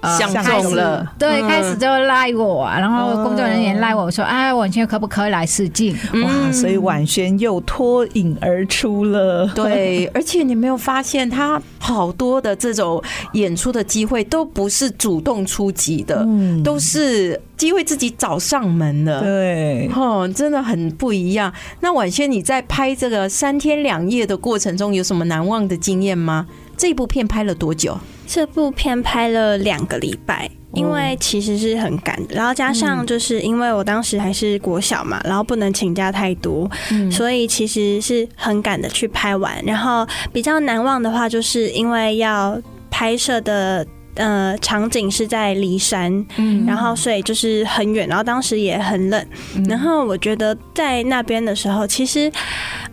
[0.00, 5.94] 呃相中了对，嗯开始就赖我，然后工作人员赖我说：“哎，婉萱可不可以来试镜？”
[6.24, 9.46] 哇，所以婉萱又脱颖而出了。
[9.54, 13.00] 对， 而且你没有发现，他好多的这种
[13.34, 19.20] 演出的机会都不是主动出击的，嗯都是机会自己找上门的。
[19.20, 21.52] 对，哦，真的很不一样。
[21.80, 26.46] 那婉萱，你在拍这个三天两夜的过程中，有什么难忘的经验吗？
[26.74, 27.96] 这部片拍了多久？
[28.26, 36.70] 这部片拍了两个礼拜，因为其实是很赶的，然后加上就是因为我当时还是国小嘛，然后不能请假太多，
[37.10, 39.62] 所以其实是很赶的去拍完。
[39.64, 42.58] 然后比较难忘的话，就是因为要
[42.90, 49.26] 拍摄的呃场景是在骊山，嗯然后所以就是很远，然后当时也很冷。
[49.68, 52.32] 然后我觉得在那边的时候，其实，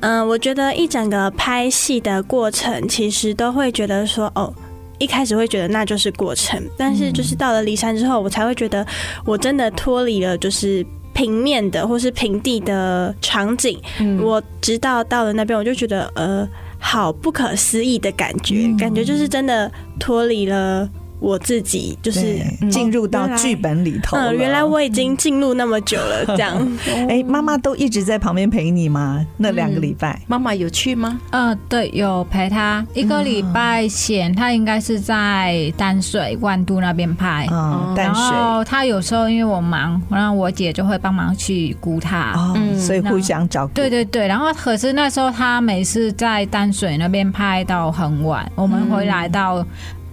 [0.01, 4.53] 嗯、我觉得一整个拍戏的过程，其实都会觉得说，哦。
[4.99, 8.85] 一开始会觉得那就是过程，但是就是到了骊山之后，我才会觉得
[9.25, 13.79] 我真的脱离了就是平面的或是平地的场景。
[14.21, 16.47] 我直到到了那边，我就觉得呃，
[16.77, 20.89] 好不可思议的感觉，感觉就是真的脱离了。
[21.19, 22.39] 我自己就是
[22.71, 24.31] 进入到剧本里头了。
[24.31, 26.55] 嗯，原来我已经进入那么久了，这样。
[27.09, 29.25] 哎，妈妈都一直在旁边陪你吗？
[29.37, 31.19] 那两个礼拜，妈妈有去吗？
[31.31, 37.47] 呃，对，有陪她一个礼拜前，她应该是在淡水万都那边拍。
[37.51, 38.37] 嗯，淡然水。
[38.37, 42.33] 后他有时候因为我忙，然后我姐就会帮忙去顾她。
[42.35, 43.73] 哦，所以互相照顾。
[43.73, 49.65] 对对对，然后可是那时候她每次在淡水那边拍到很晚，我们回来到。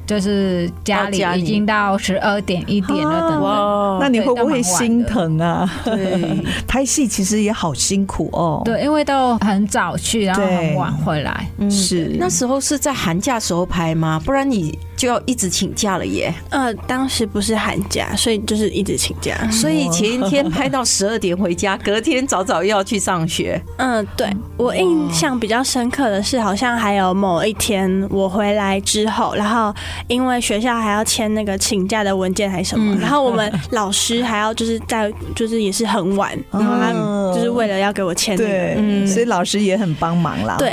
[0.07, 3.43] 就是家里已经到十二点一点了，等等。
[3.43, 5.69] 哇，那你会不会心疼啊？
[5.85, 8.63] 对， 拍戏其实也好辛苦哦。
[8.65, 11.51] 对，因为都很早去，然后很晚回来。
[11.69, 14.21] 是那时候是在寒假时候拍吗？
[14.25, 16.33] 不然你就要一直请假了耶。
[16.51, 19.37] 呃，当时不是寒假，所以就是一直请假。
[19.51, 23.61] 所以前一天拍到十二点回家，隔天早早又要去上学。
[23.77, 29.75] 嗯，对，我印象比较深刻的是，好像还有某一天我回来之后，然后。
[30.09, 36.93] 因为学校还要签那个请假的文件还是什么，嗯、然后我们老师还要就是在就是也是很晚，然后他
[37.35, 40.57] 就是为了要给我签、那个，对，嗯、所以老师也很帮忙啦。
[40.59, 40.73] 对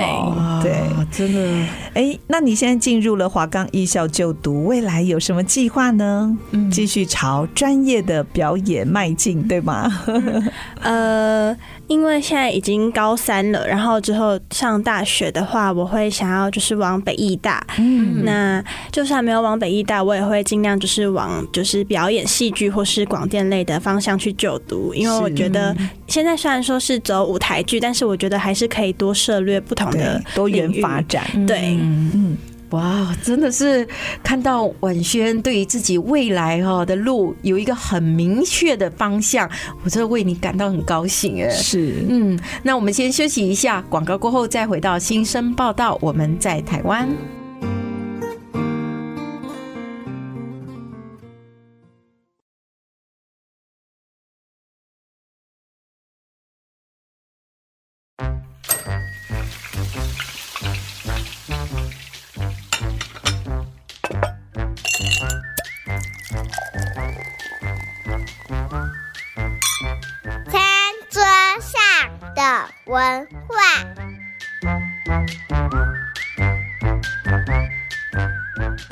[0.61, 0.73] 对，
[1.11, 1.67] 真的。
[1.95, 6.37] 哎，那你现在进入了华冈艺校就读，未来有什么计划呢？
[6.51, 9.91] 嗯，继续朝专业的表演迈进，对吗？
[10.81, 11.57] 呃。
[11.89, 17.63] 因为现在已经高三了，然后之后上大学的话，我会想要就是往北艺大。
[17.77, 24.93] 嗯，那就算没有往北艺大，我也会尽量就是往就是表演戏剧或是广电类的方向去就读。
[24.93, 25.75] 因为我觉得
[26.07, 31.25] 现在虽然说是走舞台剧，但是我觉得还是可以多涉略不同的多元发展。
[31.45, 32.37] 对，嗯。
[32.73, 33.87] 哇，真的是
[34.23, 39.47] 看到婉萱对于自己未来哈的路有一个很明确的方向，
[39.83, 41.49] 我真的为你感到很高兴哎。
[41.51, 45.97] 是，嗯，那我们先休息一下，广告过后再回到新生报道。
[46.01, 47.07] 我们在台湾。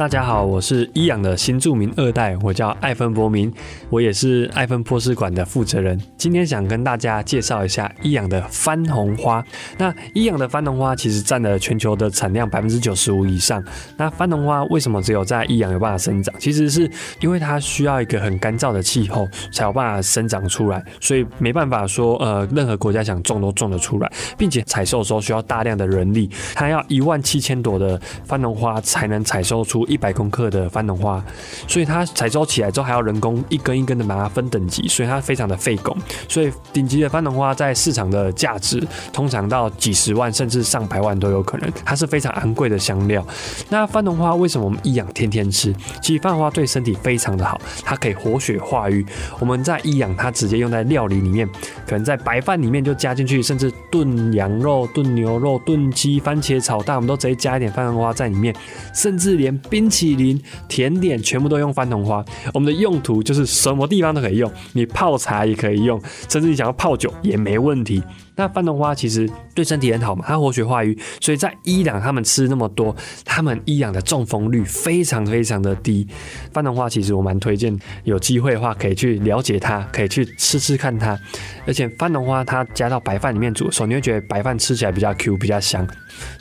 [0.02, 3.54] 大家好，我是伊养的新著名二代，我叫艾芬博明，
[3.88, 5.96] 我也是艾芬波斯馆的负责人。
[6.18, 9.46] 今天想跟大家介绍一下伊养的番红花。
[9.78, 13.64] 那伊养的番红花其实占了全球的产量百分之九十五以上。
[13.96, 16.34] 那番红花为什么只有在伊养有办法生长？
[16.40, 16.90] 其实是
[17.20, 31.24] 因为它需要一个很干燥的气候才有办法生长出来，所以没办法说呃任何国家想种都种得出来，并且采收的时候需要大量的人力，它要一万七千朵的番红花才能采收出一百公克的番红花，
[31.68, 35.96] 所以它采收起来之后还要人工一根一根的把它分等级，所以它非常的费工。
[36.28, 38.82] 所以顶级的番红花在市场的价值
[39.14, 43.24] 通常到几十万甚至上百万都有可能，它是非常昂贵的香料。
[43.70, 45.76] 那番红花为什么我们一养天天吃？
[46.02, 49.06] 其实番红花对身体非常的好，它可以活血化瘀。
[49.40, 51.02] 我们在一养它直接用在料。
[51.12, 51.50] 理里面，
[51.86, 58.56] 可能在白饭里面就加进去，甚至炖羊肉、炖牛肉、炖鸡、番茄炒蛋，我们都直接加一点番红花在里面，
[58.94, 62.24] 甚至连冰冰淇淋、甜点全部都用番红花。
[62.54, 68.04] 我们的用途就是什么地方都可以用，你泡茶也可以用，甚至你想要泡酒也没问题。
[68.36, 72.96] 那番红花其实对身体很好嘛，它活血化瘀，所以在伊朗他们吃那么多，
[73.26, 76.08] 他们伊朗的中风率非常非常的低。
[76.54, 81.18] 番红花其实我蛮推荐，有机会的话可以去了解它，可以去吃吃看它。
[81.66, 85.88] 而且番红花它加到白饭里面煮的时候，你会觉得白饭吃起来比较 Q，比较香。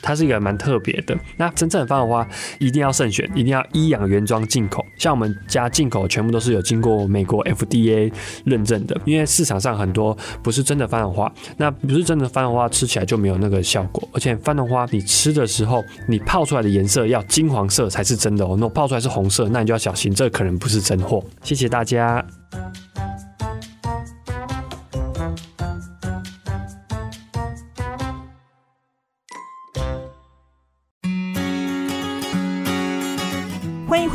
[0.03, 1.17] 它是一个蛮特别的。
[1.37, 2.27] 那真正的番红花
[2.59, 4.85] 一定要慎选，一定要伊朗原装进口。
[4.97, 8.13] 像我们家进口全部都是有经过美国 FDA
[8.45, 14.09] 认证的，因为市场上很多不是真的番红花，那不是真的番红花吃起来就没有那个效果。
[14.13, 18.57] 而且番红花你吃的时候，你泡出来的颜色要金黄色才是真的哦。
[18.59, 21.25] 那泡出来是红色，那你就要小心，这可能不是真货。
[21.43, 22.25] 谢谢大家。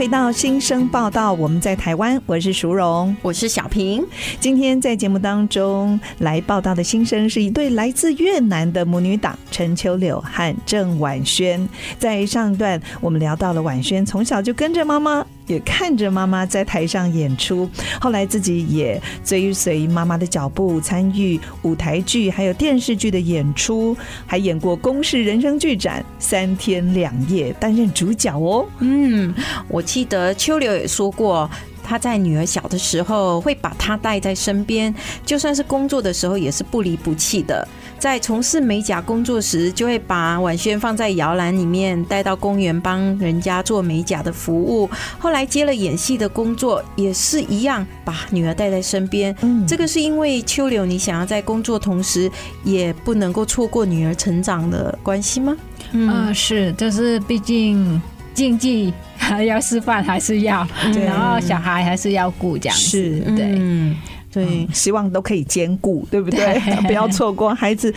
[0.05, 4.05] 回到新生报道，我们在台湾，我是淑荣，我是小平。
[4.39, 11.67] 今天在节目当中来报道的新生是一对来自越南的母女档陈秋柳和郑婉萱。
[11.97, 15.25] 在上一段，我们聊到了婉萱从小就跟着妈妈。
[15.47, 17.69] 也看着妈妈在台上演出，
[17.99, 28.65] 后来自己也追随妈妈的脚步，参与舞台剧还有电视剧的演出，还演过公式人生剧展三天两夜，担任主角哦。
[28.79, 29.33] 嗯，
[29.67, 31.49] 我记得秋柳也说过。
[31.87, 34.91] 他在女儿小的时候会把她带在身边，
[35.23, 37.67] 就算是工作的时候也是不离不弃的。
[37.97, 44.89] 在从事美甲工作时，就会把婉萱放在摇篮里面，带到公园帮人家做美甲的服务。
[45.17, 49.35] 后来接了演戏的工作，也是一样，把女儿带在身边。
[49.41, 52.29] 嗯，这个是因为秋柳，你想要在工作同时，
[52.63, 55.55] 也不能够错过女儿成长的关系吗？
[55.91, 58.01] 嗯，是，就是毕竟。
[58.35, 60.67] 经济还要吃饭，还是要，
[61.05, 63.95] 然后小孩还是要顾，这样是，对，嗯，
[64.35, 66.59] 对，希望都可以兼顾，对不对？
[66.85, 67.93] 不要错过孩子，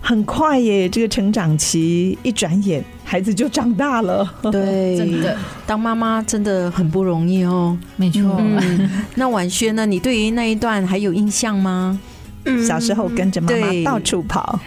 [0.00, 4.32] 很快耶，这个成长期一转眼，孩子就长大了。
[4.52, 7.76] 对， 真的，当妈妈真的很不容易哦。
[7.96, 8.36] 没错。
[8.38, 9.84] 嗯、 那婉萱呢？
[9.84, 11.98] 你对于那一段还有印象吗？
[12.44, 14.58] 嗯，小时候跟着妈妈到处跑。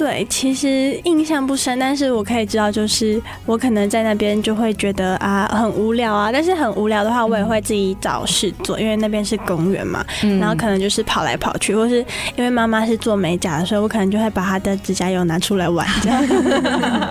[0.00, 10.02] 对，其实印象不深，但是我可以知道，就是我可能在那边就会觉得啊很无聊啊，但是很无聊的话，我也会自己找事做，因为那边是公园嘛，
[10.40, 11.98] 然后可能就是跑来跑去，或是
[12.34, 16.26] 因为妈妈是做美甲的所以，我可能就会把她的指甲油拿出来玩这样。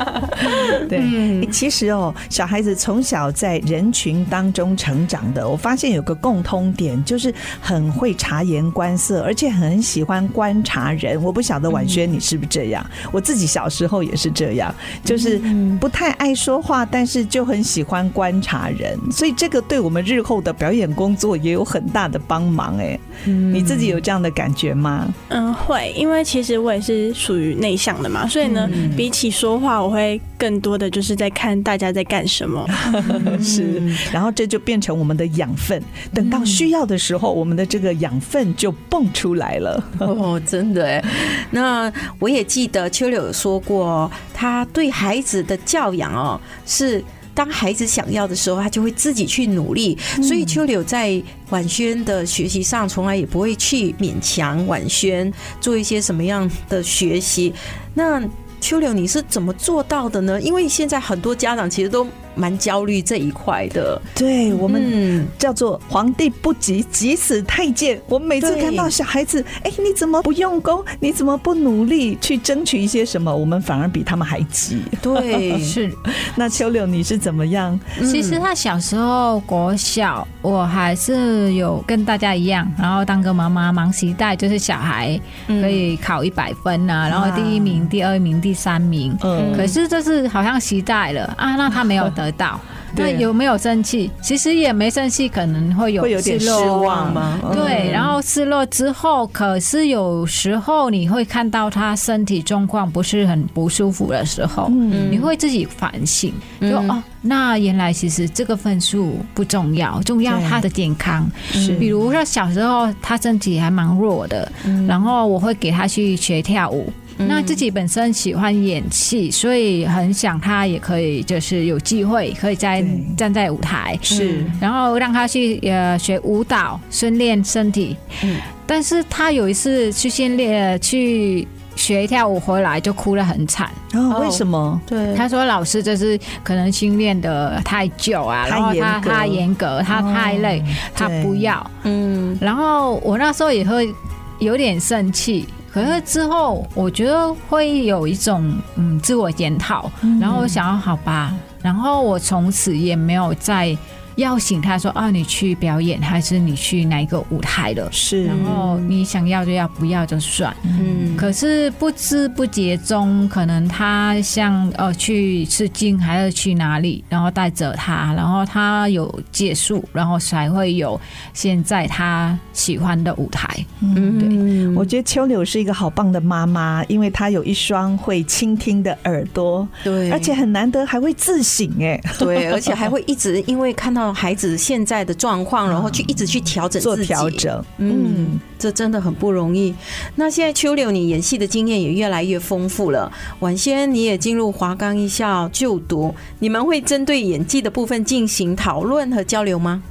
[0.90, 7.32] 对，其实哦，小孩子从小在人群当中成长的，我发现有个共通点，就是
[7.62, 11.22] 很会察言观色，而且很喜欢观察人。
[11.22, 12.79] 我不晓得婉萱你是不是这样？
[13.12, 14.74] 我自己小时候也是这样，
[15.04, 15.40] 就是
[15.80, 22.78] 不太爱说话，但是就很喜欢观察人，所以这个对我们日后的表演工作也有很大的帮忙。
[22.78, 25.12] 哎，你自己有这样的感觉吗？
[25.30, 32.66] 嗯，会，因为其实我也是属于内向的嘛，所以呢，比起说话，我会更多的就是在看大家在干什么，
[33.42, 33.82] 是，
[34.14, 35.82] 然后这就变成我们的养分，
[36.14, 39.84] 等到需要的时候，我们的这个养分就蹦出来了。
[40.00, 41.04] 哦，真的哎，
[41.52, 42.69] 那我也记。
[42.72, 47.04] 的秋柳有说过，他对孩子的教养哦，是
[47.34, 49.98] 当孩子想要的时候，他就会自己去努力。
[50.22, 57.54] 所以秋柳在婉轩的学习上，从来也不会去勉强婉轩做一些什么样的学习。
[57.94, 58.22] 那
[58.62, 60.42] 秋柳，你是怎么做到的呢？
[60.42, 62.08] 因为现在很多家长其实都。
[62.36, 68.00] 蛮焦虑这一块的，对我们叫做皇帝不急急死太监。
[68.08, 70.84] 我们每次看到小孩子，哎，你怎么不用功？
[71.00, 73.36] 你怎么不努力去争取一些什么？
[73.36, 74.82] 我们反而比他们还急。
[75.02, 75.92] 对， 是。
[76.36, 77.78] 那秋柳你是怎么样？
[78.06, 89.18] 其实他小时候国小，我还是有跟大家一样，然后当个妈妈忙时代，就是小孩可以考一百分啊，然后第一名、第二名、第三名。
[89.22, 89.54] 嗯。
[89.58, 92.29] 可是这是好像期待了啊，那他没有得。
[92.32, 92.60] 到
[92.96, 94.10] 那有没有生气？
[94.20, 97.40] 其实也没生气，可能会有会有点失望吗？
[97.54, 111.30] 对，然后失落之后，可是有时候你会看到他身体状况不是很不舒服的时候，嗯、你会自己反省，就哦，那原来其实这个分数不重要，重要他的健康。
[111.52, 114.52] 是，比如说小时候他身体还蛮弱的，
[114.88, 116.92] 然后我会给他去学跳舞。
[117.28, 122.82] 那自己本身喜欢演戏，所以很想他也可以，就是有机会可以在
[123.18, 127.98] 站在舞台，是，然后让他去呃学舞蹈，训练身体。
[128.24, 131.46] 嗯，但是他有一次去训练去
[131.76, 133.70] 学跳舞回来就哭得很惨。
[133.94, 134.82] 哦，为什么？
[134.88, 140.64] 对，他说老师就是可能训练的太久啊，然后他他严格，他太累，
[140.96, 141.70] 他不要。
[141.84, 143.94] 嗯，然后我那时候也会
[144.40, 145.46] 有点生气。
[145.72, 153.78] 可是之后我觉得会有一种嗯自我检讨，然后我想要好吧，然后我从此也没有再。
[154.20, 157.90] 邀请他说：“啊，你去表演，还是你去哪一个舞台了？
[157.92, 160.56] 是，然后你想要就要，不要就算。
[160.64, 171.00] 嗯，可是不知不觉中，可能他像呃去试镜，还是去哪里，然后带着他，然后他有结束，然后才会有
[171.34, 173.48] 现在他喜欢的舞台。
[173.82, 184.09] 嗯，对，我觉得秋柳是一个好棒的妈妈，因为她有一双会倾听的耳朵，对，而且很难得还会自省，哎，对，而且还会一直因为看到。
[184.14, 189.74] 孩子现在的状况，然后去一直去调整自己，做调整，嗯，这真的很不容易。
[190.16, 193.12] 那现在秋柳，你演戏的经验也越来越丰富了。
[193.40, 199.82] 晚先，你也进入华冈艺校就读，你们会针对演技的部分进行讨论和交流吗？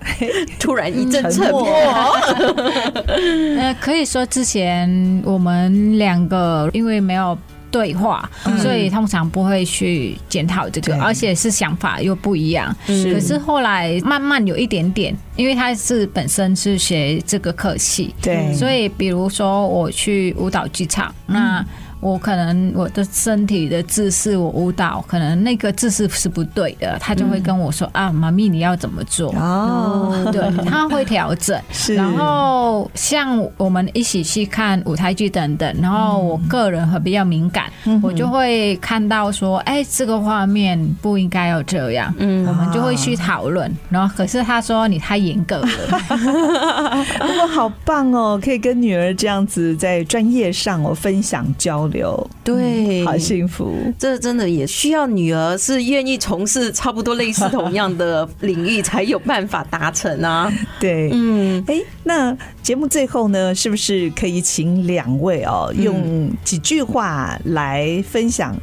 [0.60, 1.66] 突然一阵沉默。
[3.58, 7.36] 呃，可以说之前我们两个因为没有。
[7.76, 8.26] 对话，
[8.62, 12.74] 所以通常不会去检讨这个，而且是想法又不一样。
[12.86, 21.62] 可是后来慢慢有一点点，因为他是本身是学这个课系，对，所以比如说我去舞蹈剧场，那。
[22.00, 29.32] 我可能我的身体的姿势，我舞蹈可能那个姿势是不对的，他就会跟我说、嗯、啊，妈咪你要怎么做？
[29.32, 31.58] 哦，对，他会调整。
[31.72, 43.74] 是，然后像我们一起去看舞台剧等等，然后我个人会比较敏感，嗯、我就会看到说，哎，这个画面不应该要这样，嗯，我们就会去讨论。
[43.88, 45.68] 然后可是他说你太严格了，
[47.18, 51.85] 不过好棒哦，可以跟女儿这样子在专业上我分享交。
[51.88, 53.74] 流对、嗯，好幸福。
[53.98, 60.52] 这真的也需要女儿是愿意从事差不多类似同样的领域，才有办法达成啊。
[60.78, 68.56] 对，嗯，哎，那节目最后呢，是不是可以请两位哦，用几句话来分享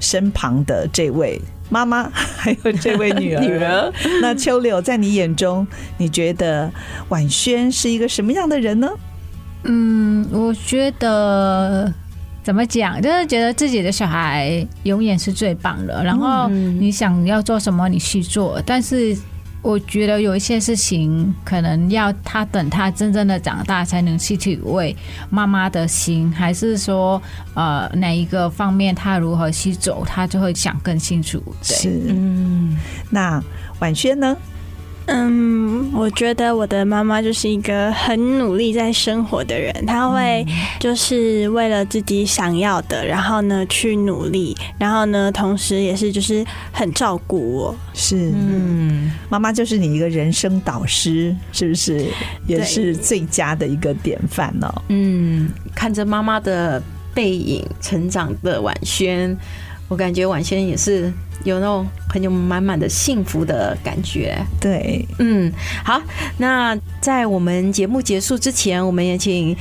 [0.00, 3.40] 身旁的这位妈妈，还有这位女儿？
[3.44, 3.92] 女儿。
[4.22, 5.66] 那秋柳，在你眼中，
[5.98, 6.70] 你觉得
[7.08, 8.88] 婉萱是一个什么样的人呢？
[9.64, 11.92] 嗯，我觉得。
[12.46, 13.02] 怎么讲？
[13.02, 18.62] 就是觉得自己的小孩永远是最棒的，然后你想要做什么，你去做。
[18.64, 19.18] 但是
[19.62, 24.96] 我觉得有一些事情，可能要他等他真正的长大，才能去体会
[25.28, 27.20] 妈妈的心，还是说
[27.54, 31.42] 呃哪一个方面他如何去走，他就会想更清楚。
[31.66, 32.78] 对，是，嗯，
[33.10, 33.42] 那
[33.80, 34.36] 婉萱呢？
[35.06, 40.44] 嗯，我觉得我的妈妈就是一个很努力在生活的人，她会
[40.80, 47.76] 就是为了自己想要的，然后呢去努力，然后呢同时也是就是很照顾我。
[47.94, 52.06] 是，嗯，妈妈就是你一个人生导师，是不是？
[52.46, 54.82] 也是最佳的一个典范哦。
[54.88, 56.82] 嗯，看着妈妈的
[57.14, 59.36] 背影成长的婉萱，
[59.88, 61.12] 我感觉婉轩也是。
[61.44, 65.52] 有那种很有满满的幸福的感觉，对，嗯，
[65.84, 66.00] 好，
[66.38, 69.54] 那在我们节目结束之前，我们也请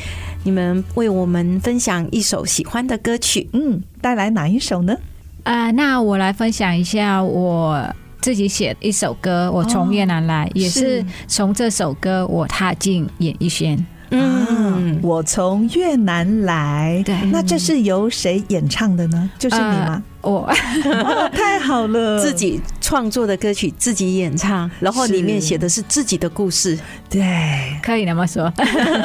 [0.44, 4.96] 你们为我们分享一首喜欢的歌曲，嗯，带来哪一首呢？
[5.44, 7.86] 啊、呃，那我来分享一下我
[8.20, 13.86] 自己写的一首歌，我从越南来，哦、也是从这首歌我踏进演艺圈。
[14.10, 19.30] 嗯，我从越南来，对，那这是由谁演唱的呢？
[19.38, 20.02] 就是你吗？
[20.02, 26.78] 呃我、哦、 太好了，自己创作的歌曲自己演唱，然后里面写的是自己的故事，
[27.10, 28.52] 对，可以那么说。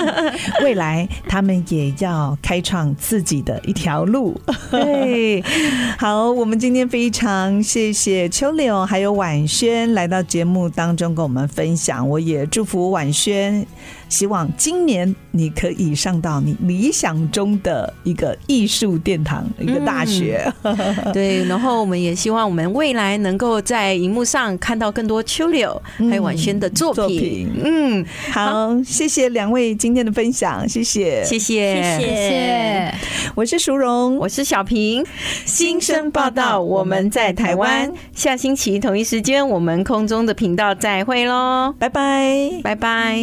[0.64, 4.40] 未来他们也要开创自己的一条路。
[4.70, 5.42] 对，
[5.98, 13.66] 好，我们今天非常谢谢秋柳还有婉萱来到节目当中跟我们分享，我也祝福婉萱，
[14.08, 20.50] 希望今年你可以上到你理想中的一个艺术殿堂，一个大学。
[20.62, 25.80] 嗯对，然后我们也希望我们未来能够在荧幕上看到更多秋柳
[26.10, 27.00] 还有婉萱的作品。
[27.00, 32.94] 作品嗯，好，谢谢两位今天的分享，谢谢，谢谢，谢谢。
[33.34, 35.04] 我是淑荣，我是小平。
[35.44, 37.90] 新生报道，我们在台湾。
[38.14, 43.18] 下星期同一时间，我们空中的频道再会喽，拜拜，拜拜。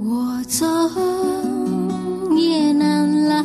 [0.00, 0.66] 我走
[2.36, 3.44] 夜南来，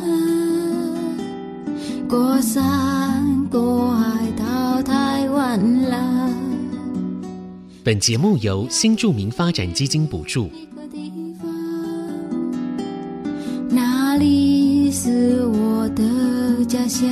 [2.08, 3.13] 过山。
[3.54, 6.28] 过海到台湾了。
[7.84, 10.50] 本节目由新著名发展基金补助。
[13.70, 17.08] 那里是我的家乡，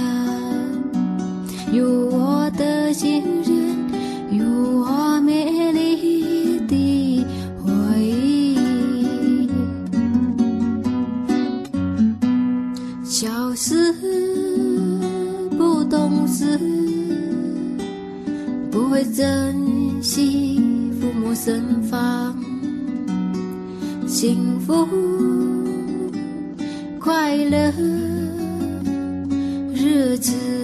[1.72, 4.44] 有我的亲人，有
[4.80, 7.24] 我美丽的
[7.64, 8.58] 回忆。
[13.54, 13.94] 事，
[18.70, 20.60] 不会珍惜
[21.00, 22.36] 父母身旁，
[24.06, 24.86] 幸福
[26.98, 27.72] 快乐
[29.74, 30.61] 日子。